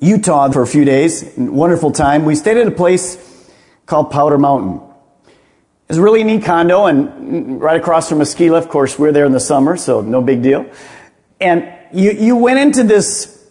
Utah 0.00 0.50
for 0.50 0.60
a 0.60 0.66
few 0.66 0.84
days, 0.84 1.32
wonderful 1.36 1.92
time, 1.92 2.26
we 2.26 2.34
stayed 2.34 2.58
at 2.58 2.66
a 2.66 2.72
place 2.72 3.16
called 3.86 4.10
Powder 4.10 4.36
Mountain. 4.36 4.87
It's 5.88 5.96
a 5.96 6.02
really 6.02 6.22
neat 6.22 6.44
condo 6.44 6.84
and 6.84 7.62
right 7.62 7.80
across 7.80 8.10
from 8.10 8.20
a 8.20 8.26
ski 8.26 8.50
lift. 8.50 8.66
Of 8.66 8.70
course, 8.70 8.98
we're 8.98 9.12
there 9.12 9.24
in 9.24 9.32
the 9.32 9.40
summer, 9.40 9.74
so 9.78 10.02
no 10.02 10.20
big 10.20 10.42
deal. 10.42 10.70
And 11.40 11.72
you, 11.94 12.10
you 12.10 12.36
went 12.36 12.58
into 12.58 12.82
this 12.82 13.48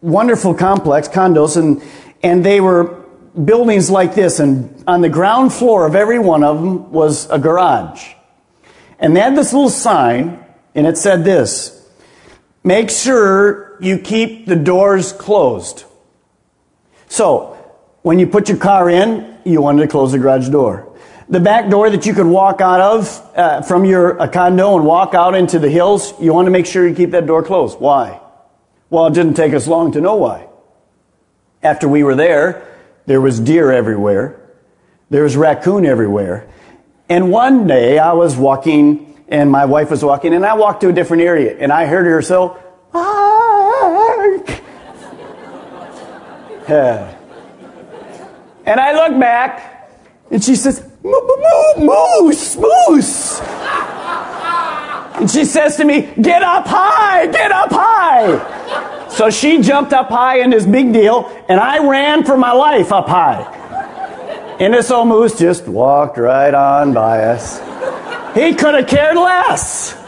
wonderful 0.00 0.54
complex, 0.54 1.08
condos, 1.08 1.58
and, 1.58 1.82
and 2.22 2.42
they 2.42 2.62
were 2.62 3.04
buildings 3.44 3.90
like 3.90 4.14
this. 4.14 4.40
And 4.40 4.82
on 4.86 5.02
the 5.02 5.10
ground 5.10 5.52
floor 5.52 5.86
of 5.86 5.94
every 5.94 6.18
one 6.18 6.42
of 6.42 6.56
them 6.56 6.90
was 6.90 7.28
a 7.28 7.38
garage. 7.38 8.14
And 8.98 9.14
they 9.14 9.20
had 9.20 9.36
this 9.36 9.52
little 9.52 9.68
sign, 9.68 10.42
and 10.74 10.86
it 10.86 10.96
said 10.96 11.22
this, 11.22 11.86
make 12.62 12.88
sure 12.88 13.76
you 13.78 13.98
keep 13.98 14.46
the 14.46 14.56
doors 14.56 15.12
closed. 15.12 15.84
So, 17.08 17.50
when 18.00 18.18
you 18.18 18.26
put 18.26 18.48
your 18.48 18.56
car 18.58 18.88
in, 18.88 19.38
you 19.44 19.60
wanted 19.60 19.82
to 19.82 19.88
close 19.88 20.12
the 20.12 20.18
garage 20.18 20.48
door. 20.48 20.93
The 21.28 21.40
back 21.40 21.70
door 21.70 21.88
that 21.88 22.04
you 22.04 22.12
could 22.12 22.26
walk 22.26 22.60
out 22.60 22.80
of 22.80 23.30
uh, 23.34 23.62
from 23.62 23.84
your 23.84 24.20
uh, 24.20 24.28
condo 24.28 24.76
and 24.76 24.84
walk 24.84 25.14
out 25.14 25.34
into 25.34 25.58
the 25.58 25.70
hills, 25.70 26.12
you 26.20 26.34
want 26.34 26.46
to 26.46 26.50
make 26.50 26.66
sure 26.66 26.86
you 26.86 26.94
keep 26.94 27.12
that 27.12 27.26
door 27.26 27.42
closed. 27.42 27.80
Why? 27.80 28.20
Well, 28.90 29.06
it 29.06 29.14
didn't 29.14 29.34
take 29.34 29.54
us 29.54 29.66
long 29.66 29.92
to 29.92 30.00
know 30.00 30.16
why. 30.16 30.48
After 31.62 31.88
we 31.88 32.02
were 32.02 32.14
there, 32.14 32.68
there 33.06 33.20
was 33.20 33.40
deer 33.40 33.72
everywhere. 33.72 34.40
There 35.08 35.22
was 35.22 35.36
raccoon 35.36 35.86
everywhere. 35.86 36.48
And 37.08 37.30
one 37.30 37.66
day 37.66 37.98
I 37.98 38.12
was 38.12 38.36
walking 38.36 39.24
and 39.28 39.50
my 39.50 39.64
wife 39.64 39.90
was 39.90 40.04
walking 40.04 40.34
and 40.34 40.44
I 40.44 40.54
walked 40.54 40.82
to 40.82 40.88
a 40.88 40.92
different 40.92 41.22
area 41.22 41.56
and 41.58 41.72
I 41.72 41.86
heard 41.86 42.06
her 42.06 42.22
so. 42.22 42.60
And 48.66 48.80
I 48.80 48.94
look 48.94 49.20
back 49.20 49.90
and 50.30 50.42
she 50.42 50.56
says, 50.56 50.90
moose, 51.04 52.56
moose. 52.56 53.40
And 55.16 55.30
she 55.30 55.44
says 55.44 55.76
to 55.76 55.84
me, 55.84 56.12
get 56.20 56.42
up 56.42 56.66
high, 56.66 57.26
get 57.26 57.52
up 57.52 57.70
high. 57.70 59.08
So 59.08 59.30
she 59.30 59.62
jumped 59.62 59.92
up 59.92 60.08
high 60.08 60.40
in 60.40 60.50
this 60.50 60.66
big 60.66 60.92
deal 60.92 61.30
and 61.48 61.60
I 61.60 61.86
ran 61.86 62.24
for 62.24 62.36
my 62.36 62.52
life 62.52 62.90
up 62.90 63.08
high. 63.08 63.42
And 64.58 64.74
this 64.74 64.90
old 64.90 65.08
moose 65.08 65.38
just 65.38 65.68
walked 65.68 66.18
right 66.18 66.52
on 66.52 66.92
by 66.92 67.24
us. 67.24 67.58
He 68.34 68.54
could 68.54 68.74
have 68.74 68.88
cared 68.88 69.16
less. 69.16 70.03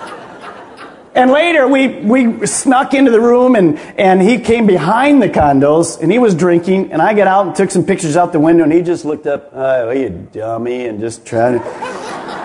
And 1.17 1.31
later 1.31 1.67
we, 1.67 1.89
we 1.89 2.47
snuck 2.47 2.93
into 2.93 3.11
the 3.11 3.21
room 3.21 3.57
and, 3.57 3.79
and 3.99 4.21
he 4.21 4.39
came 4.39 4.67
behind 4.67 5.23
the 5.23 5.31
condos 5.31 5.99
and 5.99 6.13
he 6.13 6.19
was 6.19 6.35
drinking 6.35 6.93
and 6.93 7.01
I 7.01 7.15
got 7.15 7.27
out 7.27 7.47
and 7.47 7.57
took 7.57 7.71
some 7.71 7.87
pictures 7.87 8.19
out 8.19 8.35
the 8.35 8.39
window 8.39 8.65
and 8.65 8.73
he 8.73 8.83
just 8.83 9.07
looked 9.07 9.27
up, 9.27 9.49
oh, 9.55 9.91
you 9.93 10.29
dummy, 10.31 10.85
and 10.87 11.01
just 11.01 11.25
trying 11.25 11.59
to, 11.59 11.65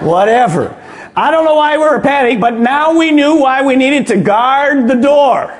whatever. 0.06 0.74
I 1.18 1.32
don't 1.32 1.44
know 1.44 1.56
why 1.56 1.78
we 1.78 1.84
were 1.84 2.00
panicked, 2.00 2.40
but 2.40 2.54
now 2.54 2.98
we 2.98 3.12
knew 3.12 3.42
why 3.42 3.62
we 3.62 3.76
needed 3.76 4.08
to 4.08 4.16
guard 4.22 4.88
the 4.88 4.96
door. 4.96 5.54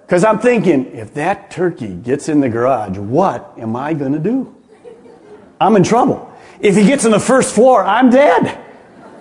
Because 0.00 0.24
I'm 0.24 0.40
thinking, 0.40 0.86
if 0.96 1.14
that 1.14 1.52
turkey 1.52 1.94
gets 1.94 2.28
in 2.28 2.40
the 2.40 2.48
garage, 2.48 2.98
what 2.98 3.54
am 3.58 3.76
I 3.76 3.94
going 3.94 4.14
to 4.14 4.18
do? 4.18 4.56
I'm 5.60 5.76
in 5.76 5.84
trouble. 5.84 6.34
If 6.58 6.74
he 6.74 6.84
gets 6.84 7.04
in 7.04 7.12
the 7.12 7.20
first 7.20 7.54
floor, 7.54 7.84
I'm 7.84 8.10
dead. 8.10 8.58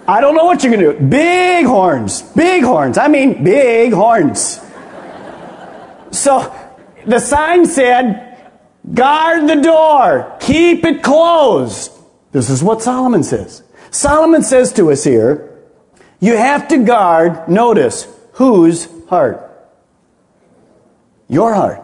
I 0.07 0.21
don't 0.21 0.35
know 0.35 0.45
what 0.45 0.63
you're 0.63 0.73
going 0.73 0.85
to 0.85 0.99
do. 0.99 1.07
Big 1.07 1.65
horns. 1.65 2.21
Big 2.21 2.63
horns. 2.63 2.97
I 2.97 3.09
mean, 3.09 3.43
big 3.43 3.91
horns. 3.91 4.61
So 6.11 6.55
the 7.05 7.19
sign 7.19 7.65
said, 7.65 8.37
guard 8.93 9.49
the 9.49 9.61
door. 9.61 10.37
Keep 10.39 10.85
it 10.85 11.03
closed. 11.03 11.91
This 12.31 12.49
is 12.49 12.63
what 12.63 12.81
Solomon 12.81 13.23
says. 13.23 13.63
Solomon 13.91 14.43
says 14.43 14.71
to 14.73 14.91
us 14.91 15.03
here, 15.03 15.59
you 16.19 16.37
have 16.37 16.69
to 16.69 16.83
guard, 16.83 17.49
notice, 17.49 18.07
whose 18.33 18.87
heart? 19.07 19.43
Your 21.27 21.53
heart. 21.53 21.83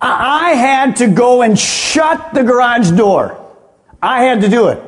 I 0.00 0.52
had 0.52 0.96
to 0.96 1.06
go 1.06 1.42
and 1.42 1.58
shut 1.58 2.34
the 2.34 2.42
garage 2.42 2.90
door. 2.90 3.36
I 4.02 4.24
had 4.24 4.40
to 4.40 4.48
do 4.48 4.68
it. 4.68 4.82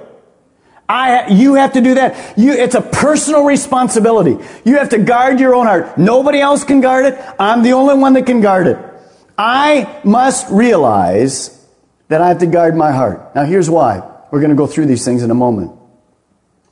I, 0.88 1.29
you 1.29 1.55
have 1.55 1.73
to 1.75 1.81
do 1.81 1.95
that. 1.95 2.37
You, 2.37 2.53
it's 2.53 2.75
a 2.75 2.83
personal 2.83 3.45
responsibility. 3.45 4.37
You 4.64 4.77
have 4.79 4.90
to 4.90 4.99
guard 4.99 5.40
your 5.40 5.55
own 5.55 5.66
heart. 5.66 5.97
Nobody 5.97 6.40
else 6.40 6.64
can 6.64 6.81
guard 6.81 7.07
it. 7.07 7.18
I'm 7.38 7.62
the 7.62 7.73
only 7.73 7.95
one 7.95 8.12
that 8.14 8.27
can 8.27 8.40
guard 8.40 8.66
it. 8.66 8.79
I 9.38 10.01
must 10.05 10.51
realize 10.51 11.66
that 12.09 12.21
I 12.21 12.29
have 12.29 12.38
to 12.38 12.47
guard 12.47 12.77
my 12.77 12.92
heart. 12.92 13.35
Now 13.35 13.45
here's 13.45 13.71
why. 13.71 14.07
We're 14.31 14.40
going 14.40 14.51
to 14.51 14.57
go 14.57 14.66
through 14.66 14.87
these 14.87 15.05
things 15.05 15.23
in 15.23 15.31
a 15.31 15.35
moment. 15.35 15.73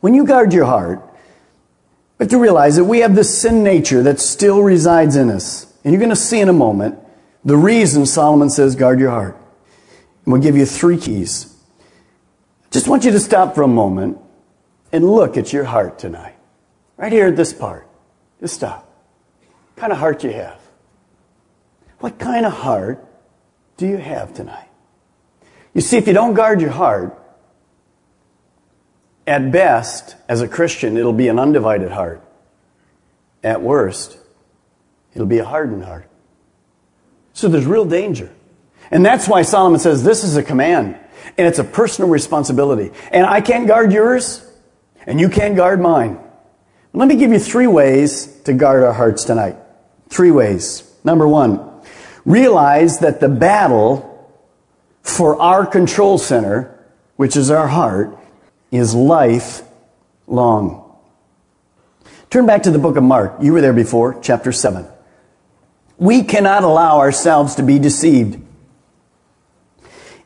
When 0.01 0.15
you 0.15 0.27
guard 0.27 0.53
your 0.53 0.67
heart, 0.67 1.03
have 2.19 2.29
to 2.29 2.39
realize 2.39 2.77
that 2.77 2.85
we 2.85 3.01
have 3.01 3.15
this 3.15 3.41
sin 3.41 3.65
nature 3.65 4.03
that 4.03 4.21
still 4.21 4.63
resides 4.63 5.17
in 5.17 5.31
us. 5.31 5.67
And 5.83 5.93
you're 5.93 6.01
going 6.01 6.11
to 6.11 6.17
see 6.17 6.41
in 6.41 6.49
a 6.49 6.55
moment 6.55 6.99
the 7.45 7.57
reason 7.57 8.05
Solomon 8.05 8.51
says 8.51 8.77
guard 8.77 9.01
your 9.01 9.11
heart. 9.11 9.37
And 10.25 10.33
we'll 10.33 10.43
give 10.43 10.57
you 10.57 10.67
three 10.67 10.99
keys. 10.99 11.55
Just 12.71 12.89
want 12.89 13.05
you 13.05 13.11
to 13.11 13.21
stop 13.21 13.55
for 13.55 13.63
a 13.63 13.69
moment 13.69 14.19
and 14.93 15.05
look 15.05 15.37
at 15.37 15.53
your 15.53 15.65
heart 15.65 15.99
tonight. 15.99 16.37
Right 16.97 17.13
here 17.13 17.27
at 17.27 17.37
this 17.37 17.53
part. 17.53 17.87
Just 18.41 18.55
stop. 18.55 18.87
What 19.75 19.81
kind 19.81 19.93
of 19.93 19.99
heart 19.99 20.23
you 20.25 20.33
have? 20.33 20.61
What 21.99 22.19
kind 22.19 22.47
of 22.47 22.53
heart 22.53 23.05
do 23.77 23.87
you 23.87 23.97
have 23.97 24.35
tonight? 24.35 24.69
You 25.75 25.81
see, 25.81 25.97
if 25.97 26.07
you 26.07 26.13
don't 26.13 26.35
guard 26.35 26.61
your 26.61 26.71
heart, 26.71 27.17
at 29.27 29.53
best, 29.53 30.17
as 30.29 30.41
a 30.41 30.49
Christian, 30.49 30.97
it'll 30.97 31.13
be 31.13 31.29
an 31.29 31.39
undivided 31.39 31.93
heart. 31.93 32.25
At 33.45 33.63
worst, 33.63 34.19
it'll 35.15 35.27
be 35.27 35.39
a 35.39 35.45
hardened 35.45 35.85
heart. 35.85 36.09
So 37.33 37.49
there's 37.49 37.67
real 37.67 37.85
danger. 37.85 38.33
And 38.91 39.07
that's 39.07 39.29
why 39.29 39.43
Solomon 39.43 39.79
says 39.79 40.03
this 40.03 40.25
is 40.25 40.37
a 40.37 40.43
command. 40.43 40.99
And 41.37 41.47
it's 41.47 41.59
a 41.59 41.65
personal 41.65 42.11
responsibility. 42.11 42.93
And 43.11 43.27
I 43.27 43.41
can't 43.41 43.67
guard 43.67 43.93
yours, 43.93 44.47
and 45.07 45.21
you 45.21 45.29
can't 45.29 45.57
guard 45.57 45.81
mine. 45.81 46.19
Let 46.93 47.09
me 47.09 47.17
give 47.17 47.33
you 47.33 47.39
three 47.39 47.67
ways 47.67 48.27
to 48.45 48.53
guard 48.53 48.83
our 48.83 48.93
hearts 48.93 49.25
tonight. 49.25 49.57
Three 50.09 50.31
ways. 50.31 50.83
Number 51.05 51.27
one, 51.27 51.83
realize 52.25 52.99
that 52.99 53.21
the 53.21 53.29
battle 53.29 54.07
for 55.03 55.41
our 55.41 55.65
control 55.67 56.19
center, 56.19 56.79
which 57.17 57.37
is 57.37 57.51
our 57.51 57.69
heart, 57.69 58.19
is 58.71 58.95
life 58.95 59.63
long. 60.27 60.87
Turn 62.29 62.47
back 62.47 62.63
to 62.65 62.71
the 62.71 62.79
book 62.79 62.97
of 62.97 63.03
Mark. 63.03 63.37
You 63.41 63.53
were 63.53 63.61
there 63.61 63.73
before, 63.73 64.21
chapter 64.23 64.53
7. 64.53 64.87
We 65.99 66.23
cannot 66.23 66.63
allow 66.63 66.99
ourselves 66.99 67.57
to 67.57 67.63
be 67.63 67.79
deceived. 67.79 68.41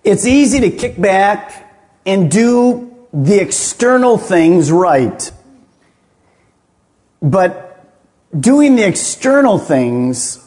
It's 0.05 0.27
easy 0.27 0.61
to 0.61 0.71
kick 0.71 1.01
back 1.01 1.73
and 2.05 2.31
do 2.31 2.95
the 3.13 3.41
external 3.41 4.19
things 4.19 4.71
right. 4.71 5.33
But 7.23 7.87
doing 8.39 8.77
the 8.77 8.87
external 8.87 9.59
things 9.59 10.41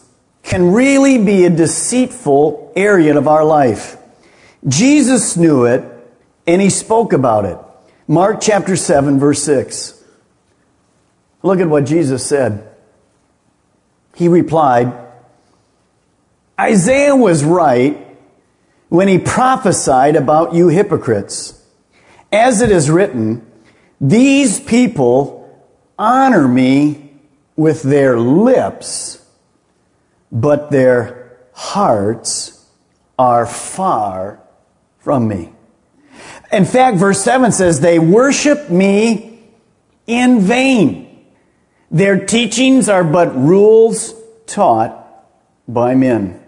can 0.43 0.71
really 0.71 1.17
be 1.17 1.45
a 1.45 1.49
deceitful 1.49 2.71
area 2.75 3.17
of 3.17 3.27
our 3.27 3.43
life. 3.43 3.97
Jesus 4.67 5.35
knew 5.35 5.65
it 5.65 5.83
and 6.45 6.61
he 6.61 6.69
spoke 6.69 7.11
about 7.11 7.45
it. 7.45 7.57
Mark 8.07 8.39
chapter 8.39 8.75
7 8.75 9.19
verse 9.19 9.41
6. 9.43 10.03
Look 11.41 11.59
at 11.59 11.67
what 11.67 11.85
Jesus 11.85 12.25
said. 12.25 12.69
He 14.15 14.27
replied, 14.27 14.93
Isaiah 16.59 17.15
was 17.15 17.43
right 17.43 18.06
when 18.89 19.07
he 19.07 19.17
prophesied 19.17 20.15
about 20.15 20.53
you 20.53 20.67
hypocrites. 20.69 21.61
As 22.31 22.61
it 22.61 22.71
is 22.71 22.89
written, 22.89 23.45
these 23.99 24.59
people 24.59 25.65
honor 25.97 26.47
me 26.47 27.11
with 27.55 27.81
their 27.83 28.19
lips, 28.19 29.25
but 30.31 30.71
their 30.71 31.37
hearts 31.53 32.65
are 33.17 33.45
far 33.45 34.39
from 34.99 35.27
me. 35.27 35.51
In 36.51 36.65
fact, 36.65 36.97
verse 36.97 37.21
7 37.23 37.51
says, 37.51 37.79
they 37.79 37.99
worship 37.99 38.69
me 38.69 39.41
in 40.05 40.39
vain. 40.41 41.25
Their 41.89 42.25
teachings 42.25 42.89
are 42.89 43.03
but 43.03 43.35
rules 43.35 44.13
taught 44.45 45.05
by 45.67 45.95
men. 45.95 46.41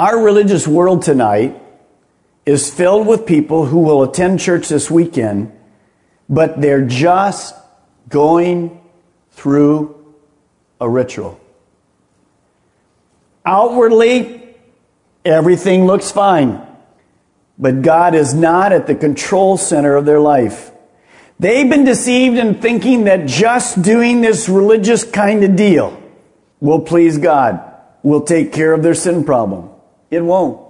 Our 0.00 0.18
religious 0.18 0.66
world 0.66 1.02
tonight 1.02 1.60
is 2.46 2.72
filled 2.72 3.06
with 3.06 3.26
people 3.26 3.66
who 3.66 3.80
will 3.80 4.02
attend 4.02 4.40
church 4.40 4.70
this 4.70 4.90
weekend, 4.90 5.52
but 6.26 6.58
they're 6.58 6.86
just 6.86 7.54
going 8.08 8.80
through 9.32 10.02
a 10.80 10.88
ritual. 10.88 11.38
Outwardly, 13.44 14.56
everything 15.22 15.84
looks 15.84 16.10
fine, 16.10 16.66
but 17.58 17.82
God 17.82 18.14
is 18.14 18.32
not 18.32 18.72
at 18.72 18.86
the 18.86 18.94
control 18.94 19.58
center 19.58 19.96
of 19.96 20.06
their 20.06 20.18
life. 20.18 20.70
They've 21.38 21.68
been 21.68 21.84
deceived 21.84 22.38
in 22.38 22.54
thinking 22.62 23.04
that 23.04 23.26
just 23.26 23.82
doing 23.82 24.22
this 24.22 24.48
religious 24.48 25.04
kind 25.04 25.44
of 25.44 25.56
deal 25.56 26.02
will 26.58 26.80
please 26.80 27.18
God, 27.18 27.60
will 28.02 28.22
take 28.22 28.50
care 28.50 28.72
of 28.72 28.82
their 28.82 28.94
sin 28.94 29.24
problem. 29.24 29.68
It 30.10 30.20
won't. 30.20 30.60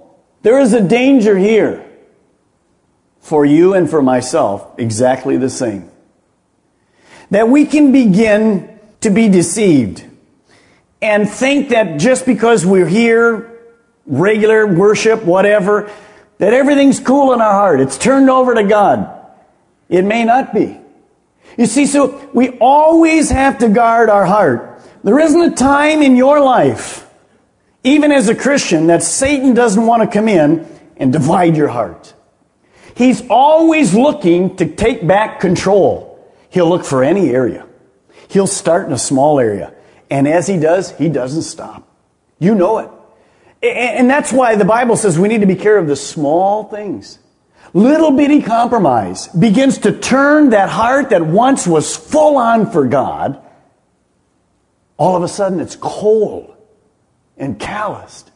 There 0.43 0.59
is 0.59 0.73
a 0.73 0.81
danger 0.81 1.37
here 1.37 1.87
for 3.19 3.45
you 3.45 3.73
and 3.73 3.89
for 3.89 4.01
myself, 4.01 4.67
exactly 4.77 5.37
the 5.37 5.49
same. 5.49 5.89
That 7.29 7.47
we 7.47 7.65
can 7.65 7.91
begin 7.91 8.79
to 9.01 9.09
be 9.09 9.29
deceived 9.29 10.03
and 11.01 11.29
think 11.29 11.69
that 11.69 11.99
just 11.99 12.25
because 12.25 12.65
we're 12.65 12.87
here, 12.87 13.59
regular 14.05 14.67
worship, 14.67 15.23
whatever, 15.23 15.91
that 16.37 16.53
everything's 16.53 16.99
cool 16.99 17.33
in 17.33 17.41
our 17.41 17.51
heart. 17.51 17.79
It's 17.79 17.97
turned 17.97 18.29
over 18.29 18.55
to 18.55 18.63
God. 18.63 19.17
It 19.89 20.03
may 20.03 20.23
not 20.23 20.53
be. 20.53 20.77
You 21.57 21.65
see, 21.65 21.85
so 21.85 22.29
we 22.33 22.57
always 22.59 23.29
have 23.29 23.59
to 23.59 23.69
guard 23.69 24.09
our 24.09 24.25
heart. 24.25 24.81
There 25.03 25.19
isn't 25.19 25.41
a 25.41 25.55
time 25.55 26.01
in 26.01 26.15
your 26.15 26.39
life, 26.39 27.10
even 27.83 28.11
as 28.11 28.29
a 28.29 28.35
Christian, 28.35 28.87
that 28.87 29.03
Satan 29.03 29.53
doesn't 29.53 29.85
want 29.85 30.03
to 30.03 30.07
come 30.07 30.27
in 30.27 30.67
and 30.97 31.11
divide 31.11 31.57
your 31.57 31.67
heart. 31.67 32.13
He's 32.95 33.27
always 33.29 33.93
looking 33.93 34.55
to 34.57 34.67
take 34.67 35.05
back 35.05 35.39
control. 35.39 36.07
He'll 36.49 36.69
look 36.69 36.85
for 36.85 37.03
any 37.03 37.29
area. 37.29 37.65
He'll 38.27 38.47
start 38.47 38.85
in 38.85 38.93
a 38.93 38.99
small 38.99 39.39
area. 39.39 39.73
And 40.09 40.27
as 40.27 40.47
he 40.47 40.57
does, 40.57 40.91
he 40.97 41.09
doesn't 41.09 41.43
stop. 41.43 41.87
You 42.37 42.53
know 42.53 42.79
it. 42.79 42.89
And 43.63 44.09
that's 44.09 44.33
why 44.33 44.55
the 44.55 44.65
Bible 44.65 44.95
says 44.95 45.17
we 45.17 45.27
need 45.27 45.41
to 45.41 45.47
be 45.47 45.55
care 45.55 45.77
of 45.77 45.87
the 45.87 45.95
small 45.95 46.65
things. 46.65 47.19
Little 47.73 48.11
bitty 48.11 48.41
compromise 48.41 49.27
begins 49.29 49.79
to 49.79 49.97
turn 49.97 50.49
that 50.49 50.69
heart 50.69 51.11
that 51.11 51.25
once 51.25 51.65
was 51.65 51.95
full 51.95 52.37
on 52.37 52.69
for 52.69 52.85
God. 52.85 53.41
All 54.97 55.15
of 55.15 55.23
a 55.23 55.27
sudden 55.27 55.59
it's 55.59 55.75
cold 55.75 56.55
and 57.41 57.59
calloused. 57.59 58.31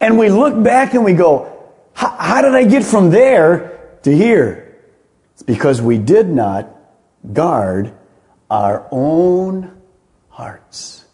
And 0.00 0.18
we 0.18 0.30
look 0.30 0.60
back 0.60 0.94
and 0.94 1.04
we 1.04 1.12
go, 1.12 1.52
how 1.94 2.42
did 2.42 2.54
I 2.54 2.64
get 2.64 2.84
from 2.84 3.10
there 3.10 3.98
to 4.02 4.14
here? 4.14 4.76
It's 5.34 5.42
because 5.42 5.80
we 5.80 5.98
did 5.98 6.28
not 6.28 6.68
guard 7.32 7.92
our 8.50 8.86
own 8.90 9.80
hearts. 10.28 11.04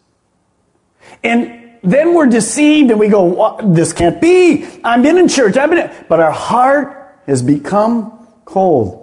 And 1.23 1.79
then 1.83 2.15
we're 2.15 2.27
deceived 2.27 2.91
and 2.91 2.99
we 2.99 3.09
go, 3.09 3.59
this 3.63 3.93
can't 3.93 4.21
be. 4.21 4.67
I've 4.83 5.03
been 5.03 5.19
in 5.19 5.29
church. 5.29 5.57
I've 5.57 5.71
been, 5.71 5.91
but 6.09 6.21
our 6.21 6.33
heart 6.33 7.21
has 7.27 7.43
become 7.43 8.29
cold. 8.45 9.01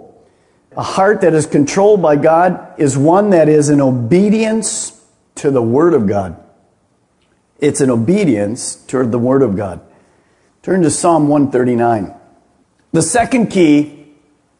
A 0.76 0.82
heart 0.82 1.22
that 1.22 1.34
is 1.34 1.46
controlled 1.46 2.00
by 2.00 2.16
God 2.16 2.74
is 2.78 2.96
one 2.96 3.30
that 3.30 3.48
is 3.48 3.70
in 3.70 3.80
obedience 3.80 5.04
to 5.36 5.50
the 5.50 5.62
Word 5.62 5.94
of 5.94 6.06
God. 6.06 6.42
It's 7.60 7.80
an 7.80 7.90
obedience 7.90 8.74
toward 8.74 9.12
the 9.12 9.18
Word 9.18 9.42
of 9.42 9.56
God. 9.56 9.80
Turn 10.62 10.82
to 10.82 10.90
Psalm 10.90 11.28
139. 11.28 12.14
The 12.92 13.02
second 13.02 13.48
key 13.48 14.06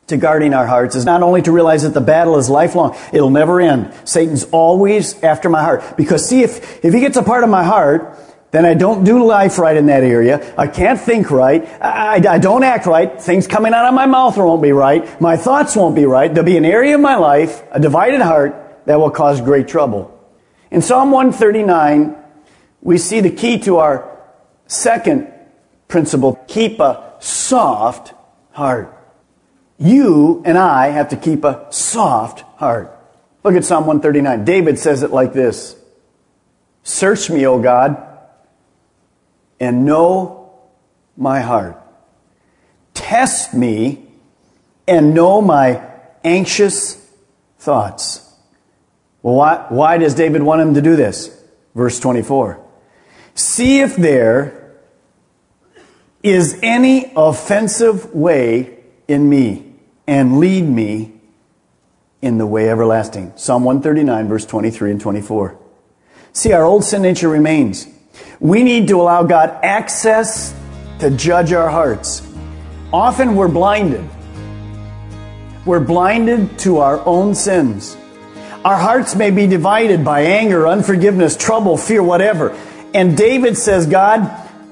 to 0.06 0.16
guarding 0.16 0.54
our 0.54 0.66
hearts 0.66 0.96
is 0.96 1.04
not 1.04 1.22
only 1.22 1.40
to 1.42 1.52
realize 1.52 1.82
that 1.82 1.94
the 1.94 2.00
battle 2.00 2.36
is 2.36 2.50
lifelong, 2.50 2.96
it'll 3.12 3.30
never 3.30 3.60
end. 3.60 3.92
Satan's 4.04 4.44
always 4.44 5.20
after 5.22 5.48
my 5.48 5.62
heart. 5.62 5.96
Because 5.96 6.28
see, 6.28 6.42
if, 6.42 6.84
if 6.84 6.92
he 6.92 7.00
gets 7.00 7.16
a 7.16 7.22
part 7.22 7.44
of 7.44 7.50
my 7.50 7.64
heart, 7.64 8.18
then 8.50 8.66
I 8.66 8.74
don't 8.74 9.04
do 9.04 9.24
life 9.24 9.58
right 9.58 9.76
in 9.76 9.86
that 9.86 10.02
area. 10.02 10.54
I 10.58 10.66
can't 10.66 11.00
think 11.00 11.30
right. 11.30 11.64
I, 11.80 12.16
I, 12.16 12.34
I, 12.34 12.38
don't 12.38 12.64
act 12.64 12.86
right. 12.86 13.20
Things 13.20 13.46
coming 13.46 13.72
out 13.72 13.86
of 13.86 13.94
my 13.94 14.06
mouth 14.06 14.36
won't 14.36 14.62
be 14.62 14.72
right. 14.72 15.20
My 15.20 15.36
thoughts 15.36 15.76
won't 15.76 15.94
be 15.94 16.04
right. 16.04 16.32
There'll 16.32 16.46
be 16.46 16.56
an 16.56 16.64
area 16.64 16.96
of 16.96 17.00
my 17.00 17.14
life, 17.14 17.62
a 17.70 17.78
divided 17.78 18.20
heart, 18.20 18.82
that 18.86 18.98
will 18.98 19.10
cause 19.10 19.40
great 19.40 19.68
trouble. 19.68 20.16
In 20.72 20.82
Psalm 20.82 21.12
139, 21.12 22.16
we 22.82 22.98
see 22.98 23.20
the 23.20 23.30
key 23.30 23.58
to 23.60 23.78
our 23.78 24.18
second 24.66 25.32
principle 25.88 26.42
keep 26.46 26.80
a 26.80 27.14
soft 27.20 28.14
heart. 28.52 28.96
You 29.78 30.42
and 30.44 30.56
I 30.56 30.88
have 30.88 31.08
to 31.10 31.16
keep 31.16 31.44
a 31.44 31.66
soft 31.70 32.40
heart. 32.58 32.96
Look 33.42 33.54
at 33.54 33.64
Psalm 33.64 33.86
139. 33.86 34.44
David 34.44 34.78
says 34.78 35.02
it 35.02 35.10
like 35.10 35.32
this 35.32 35.76
Search 36.82 37.30
me, 37.30 37.46
O 37.46 37.60
God, 37.60 38.06
and 39.58 39.84
know 39.84 40.52
my 41.16 41.40
heart. 41.40 41.76
Test 42.94 43.54
me 43.54 44.06
and 44.86 45.14
know 45.14 45.40
my 45.40 45.86
anxious 46.24 46.96
thoughts. 47.58 48.26
Well, 49.22 49.34
why, 49.34 49.66
why 49.68 49.98
does 49.98 50.14
David 50.14 50.42
want 50.42 50.62
him 50.62 50.74
to 50.74 50.82
do 50.82 50.96
this? 50.96 51.36
Verse 51.74 52.00
24. 52.00 52.69
See 53.40 53.80
if 53.80 53.96
there 53.96 54.76
is 56.22 56.58
any 56.62 57.10
offensive 57.16 58.14
way 58.14 58.80
in 59.08 59.30
me 59.30 59.72
and 60.06 60.38
lead 60.38 60.68
me 60.68 61.12
in 62.20 62.36
the 62.36 62.44
way 62.44 62.68
everlasting. 62.68 63.32
Psalm 63.36 63.64
139, 63.64 64.28
verse 64.28 64.44
23 64.44 64.90
and 64.90 65.00
24. 65.00 65.58
See, 66.34 66.52
our 66.52 66.64
old 66.64 66.84
sin 66.84 67.00
nature 67.00 67.30
remains. 67.30 67.88
We 68.40 68.62
need 68.62 68.88
to 68.88 69.00
allow 69.00 69.22
God 69.22 69.58
access 69.62 70.54
to 70.98 71.10
judge 71.10 71.54
our 71.54 71.70
hearts. 71.70 72.20
Often 72.92 73.36
we're 73.36 73.48
blinded. 73.48 74.06
We're 75.64 75.80
blinded 75.80 76.58
to 76.58 76.78
our 76.78 77.00
own 77.06 77.34
sins. 77.34 77.96
Our 78.66 78.76
hearts 78.76 79.16
may 79.16 79.30
be 79.30 79.46
divided 79.46 80.04
by 80.04 80.24
anger, 80.24 80.68
unforgiveness, 80.68 81.38
trouble, 81.38 81.78
fear, 81.78 82.02
whatever. 82.02 82.54
And 82.92 83.16
David 83.16 83.56
says, 83.56 83.86
God, 83.86 84.20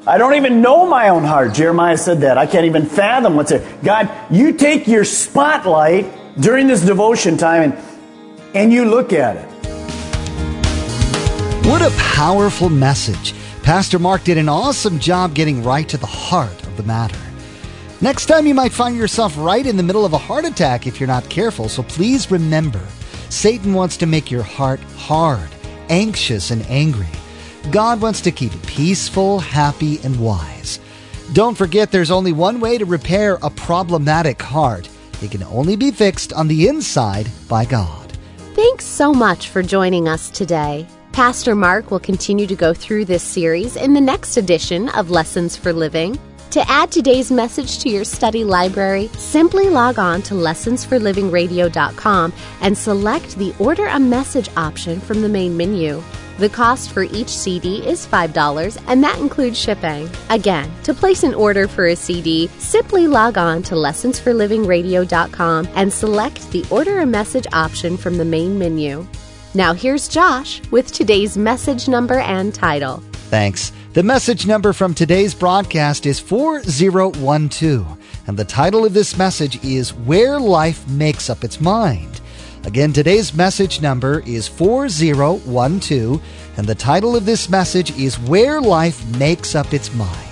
I 0.07 0.19
don't 0.19 0.35
even 0.35 0.61
know 0.61 0.87
my 0.87 1.11
own 1.11 1.25
heart. 1.25 1.55
Jeremiah 1.55 1.97
said 1.97 2.23
that. 2.23 2.39
I 2.39 2.47
can't 2.47 2.65
even 2.65 2.87
fathom 2.87 3.37
what's 3.37 3.53
it. 3.53 3.63
God, 3.85 4.11
you 4.31 4.53
take 4.55 4.89
your 4.89 5.05
spotlight 5.05 6.41
during 6.41 6.67
this 6.67 6.85
devotion 6.85 7.37
time 7.37 7.73
and, 7.73 8.57
and 8.57 8.73
you 8.73 8.85
look 8.87 9.13
at 9.13 9.37
it. 9.37 9.45
What 11.67 11.83
a 11.83 11.95
powerful 11.99 12.71
message. 12.71 13.35
Pastor 13.63 13.99
Mark 13.99 14.25
did 14.25 14.39
an 14.39 14.49
awesome 14.49 14.99
job 14.99 15.35
getting 15.35 15.63
right 15.63 15.87
to 15.91 15.99
the 15.99 16.07
heart 16.07 16.63
of 16.67 16.77
the 16.77 16.83
matter. 16.85 17.19
Next 18.01 18.27
time 18.27 18.47
you 18.47 18.55
might 18.55 18.73
find 18.73 18.97
yourself 18.97 19.37
right 19.37 19.67
in 19.67 19.77
the 19.77 19.83
middle 19.83 20.07
of 20.07 20.15
a 20.15 20.19
heart 20.19 20.47
attack 20.47 20.87
if 20.87 20.99
you're 20.99 21.07
not 21.07 21.29
careful, 21.29 21.69
so 21.69 21.83
please 21.83 22.31
remember 22.31 22.81
Satan 23.29 23.75
wants 23.75 23.99
to 23.99 24.07
make 24.07 24.31
your 24.31 24.43
heart 24.43 24.81
hard, 24.97 25.51
anxious, 25.91 26.51
and 26.51 26.63
angry. 26.67 27.07
God 27.71 28.01
wants 28.01 28.21
to 28.23 28.31
keep 28.31 28.55
it 28.55 28.67
peaceful, 28.67 29.39
happy, 29.41 29.99
and 30.05 30.19
wise. 30.21 30.81
Don't 31.33 31.57
forget 31.57 31.91
there's 31.91 32.11
only 32.11 32.33
one 32.33 32.61
way 32.61 32.79
to 32.79 32.87
repair 32.87 33.39
a 33.43 33.51
problematic 33.51 34.41
heart. 34.41 34.89
It 35.21 35.31
can 35.31 35.43
only 35.43 35.77
be 35.77 35.91
fixed 35.91 36.33
on 36.33 36.49
the 36.49 36.69
inside 36.69 37.29
by 37.49 37.65
God. 37.67 38.13
Thanks 38.55 38.87
so 38.87 39.13
much 39.13 39.49
for 39.51 39.63
joining 39.63 40.09
us 40.09 40.31
today. 40.31 40.87
Pastor 41.13 41.55
Mark 41.55 41.91
will 41.91 42.01
continue 42.01 42.47
to 42.47 42.57
go 42.57 42.73
through 42.73 43.05
this 43.05 43.23
series 43.23 43.77
in 43.77 43.93
the 43.93 44.01
next 44.01 44.37
edition 44.37 44.89
of 44.91 45.11
Lessons 45.11 45.57
for 45.57 45.73
Living. 45.73 46.19
To 46.53 46.71
add 46.71 46.91
today's 46.91 47.31
message 47.31 47.79
to 47.81 47.91
your 47.91 48.05
study 48.05 48.43
library, 48.43 49.09
simply 49.09 49.69
log 49.69 49.99
on 49.99 50.23
to 50.23 50.35
lessonsforlivingradio.com 50.35 52.33
and 52.63 52.79
select 52.79 53.37
the 53.37 53.55
Order 53.59 53.87
a 53.87 54.01
Message 54.01 54.49
option 54.57 54.99
from 54.99 55.21
the 55.21 55.29
main 55.29 55.57
menu. 55.57 56.03
The 56.39 56.49
cost 56.49 56.93
for 56.93 57.03
each 57.03 57.31
CD 57.31 57.85
is 57.85 58.07
$5, 58.07 58.85
and 58.87 59.03
that 59.03 59.19
includes 59.19 59.59
shipping. 59.59 60.09
Again, 60.31 60.71
to 60.85 60.95
place 60.95 61.25
an 61.25 61.35
order 61.35 61.67
for 61.67 61.87
a 61.87 61.97
CD, 61.97 62.47
simply 62.59 63.09
log 63.09 63.37
on 63.37 63.61
to 63.65 63.75
lessonsforlivingradio.com 63.75 65.69
and 65.75 65.93
select 65.93 66.49
the 66.53 66.65
Order 66.71 67.01
a 67.01 67.07
Message 67.07 67.49
option 67.53 67.97
from 67.97 68.19
the 68.19 68.25
main 68.25 68.57
menu. 68.57 69.05
Now 69.55 69.73
here's 69.73 70.07
Josh 70.07 70.63
with 70.71 70.93
today's 70.93 71.37
message 71.37 71.89
number 71.89 72.21
and 72.21 72.55
title. 72.55 73.03
Thanks. 73.31 73.73
The 73.95 74.05
message 74.05 74.47
number 74.47 74.73
from 74.73 74.95
today's 74.95 75.35
broadcast 75.35 76.07
is 76.07 76.21
4012, 76.21 77.99
and 78.29 78.37
the 78.37 78.45
title 78.45 78.85
of 78.85 78.95
this 78.95 79.19
message 79.19 79.65
is 79.65 79.93
Where 79.93 80.39
Life 80.39 80.87
Makes 80.87 81.31
Up 81.31 81.43
Its 81.43 81.61
Mind. 81.61 82.21
Again, 82.69 82.93
today's 82.93 83.33
message 83.33 83.81
number 83.81 84.23
is 84.27 84.47
4012, 84.47 86.23
and 86.59 86.67
the 86.67 86.75
title 86.75 87.17
of 87.17 87.25
this 87.25 87.49
message 87.49 87.99
is 87.99 88.19
Where 88.19 88.61
Life 88.61 89.03
Makes 89.17 89.55
Up 89.55 89.73
Its 89.73 89.95
Mind. 89.95 90.29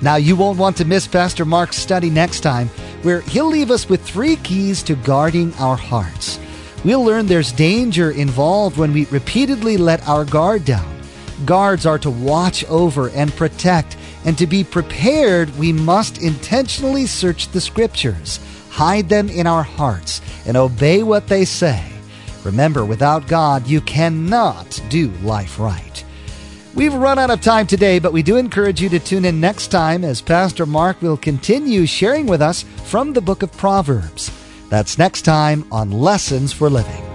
Now, 0.00 0.14
you 0.14 0.36
won't 0.36 0.60
want 0.60 0.76
to 0.76 0.84
miss 0.84 1.08
Pastor 1.08 1.44
Mark's 1.44 1.74
study 1.78 2.08
next 2.08 2.42
time, 2.42 2.68
where 3.02 3.22
he'll 3.22 3.48
leave 3.48 3.72
us 3.72 3.88
with 3.88 4.00
three 4.00 4.36
keys 4.36 4.84
to 4.84 4.94
guarding 4.94 5.52
our 5.54 5.74
hearts. 5.76 6.38
We'll 6.84 7.02
learn 7.02 7.26
there's 7.26 7.50
danger 7.50 8.12
involved 8.12 8.76
when 8.76 8.92
we 8.92 9.06
repeatedly 9.06 9.76
let 9.76 10.06
our 10.06 10.24
guard 10.24 10.64
down. 10.64 10.88
Guards 11.46 11.84
are 11.84 11.98
to 11.98 12.10
watch 12.10 12.64
over 12.66 13.08
and 13.10 13.34
protect, 13.34 13.96
and 14.24 14.38
to 14.38 14.46
be 14.46 14.62
prepared, 14.62 15.58
we 15.58 15.72
must 15.72 16.22
intentionally 16.22 17.06
search 17.06 17.48
the 17.48 17.60
scriptures. 17.60 18.38
Hide 18.72 19.08
them 19.10 19.28
in 19.28 19.46
our 19.46 19.62
hearts, 19.62 20.22
and 20.46 20.56
obey 20.56 21.02
what 21.02 21.28
they 21.28 21.44
say. 21.44 21.84
Remember, 22.42 22.84
without 22.84 23.28
God, 23.28 23.66
you 23.66 23.82
cannot 23.82 24.82
do 24.88 25.08
life 25.22 25.58
right. 25.58 26.04
We've 26.74 26.94
run 26.94 27.18
out 27.18 27.30
of 27.30 27.42
time 27.42 27.66
today, 27.66 27.98
but 27.98 28.14
we 28.14 28.22
do 28.22 28.36
encourage 28.38 28.80
you 28.80 28.88
to 28.88 28.98
tune 28.98 29.26
in 29.26 29.40
next 29.40 29.68
time 29.68 30.04
as 30.04 30.22
Pastor 30.22 30.64
Mark 30.64 31.02
will 31.02 31.18
continue 31.18 31.84
sharing 31.84 32.26
with 32.26 32.40
us 32.40 32.62
from 32.84 33.12
the 33.12 33.20
book 33.20 33.42
of 33.42 33.52
Proverbs. 33.52 34.32
That's 34.70 34.96
next 34.96 35.22
time 35.22 35.66
on 35.70 35.90
Lessons 35.90 36.50
for 36.50 36.70
Living. 36.70 37.11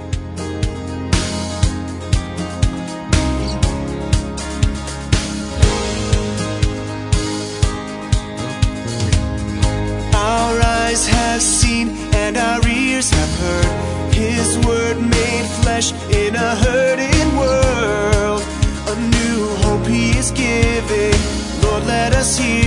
Flesh 15.82 15.94
in 16.10 16.36
a 16.36 16.56
hurting 16.56 17.38
world. 17.38 18.42
A 18.88 18.96
new 18.96 19.48
hope 19.62 19.86
He 19.86 20.18
is 20.18 20.32
giving. 20.32 21.20
Lord, 21.62 21.86
let 21.86 22.14
us 22.14 22.38
hear 22.38 22.67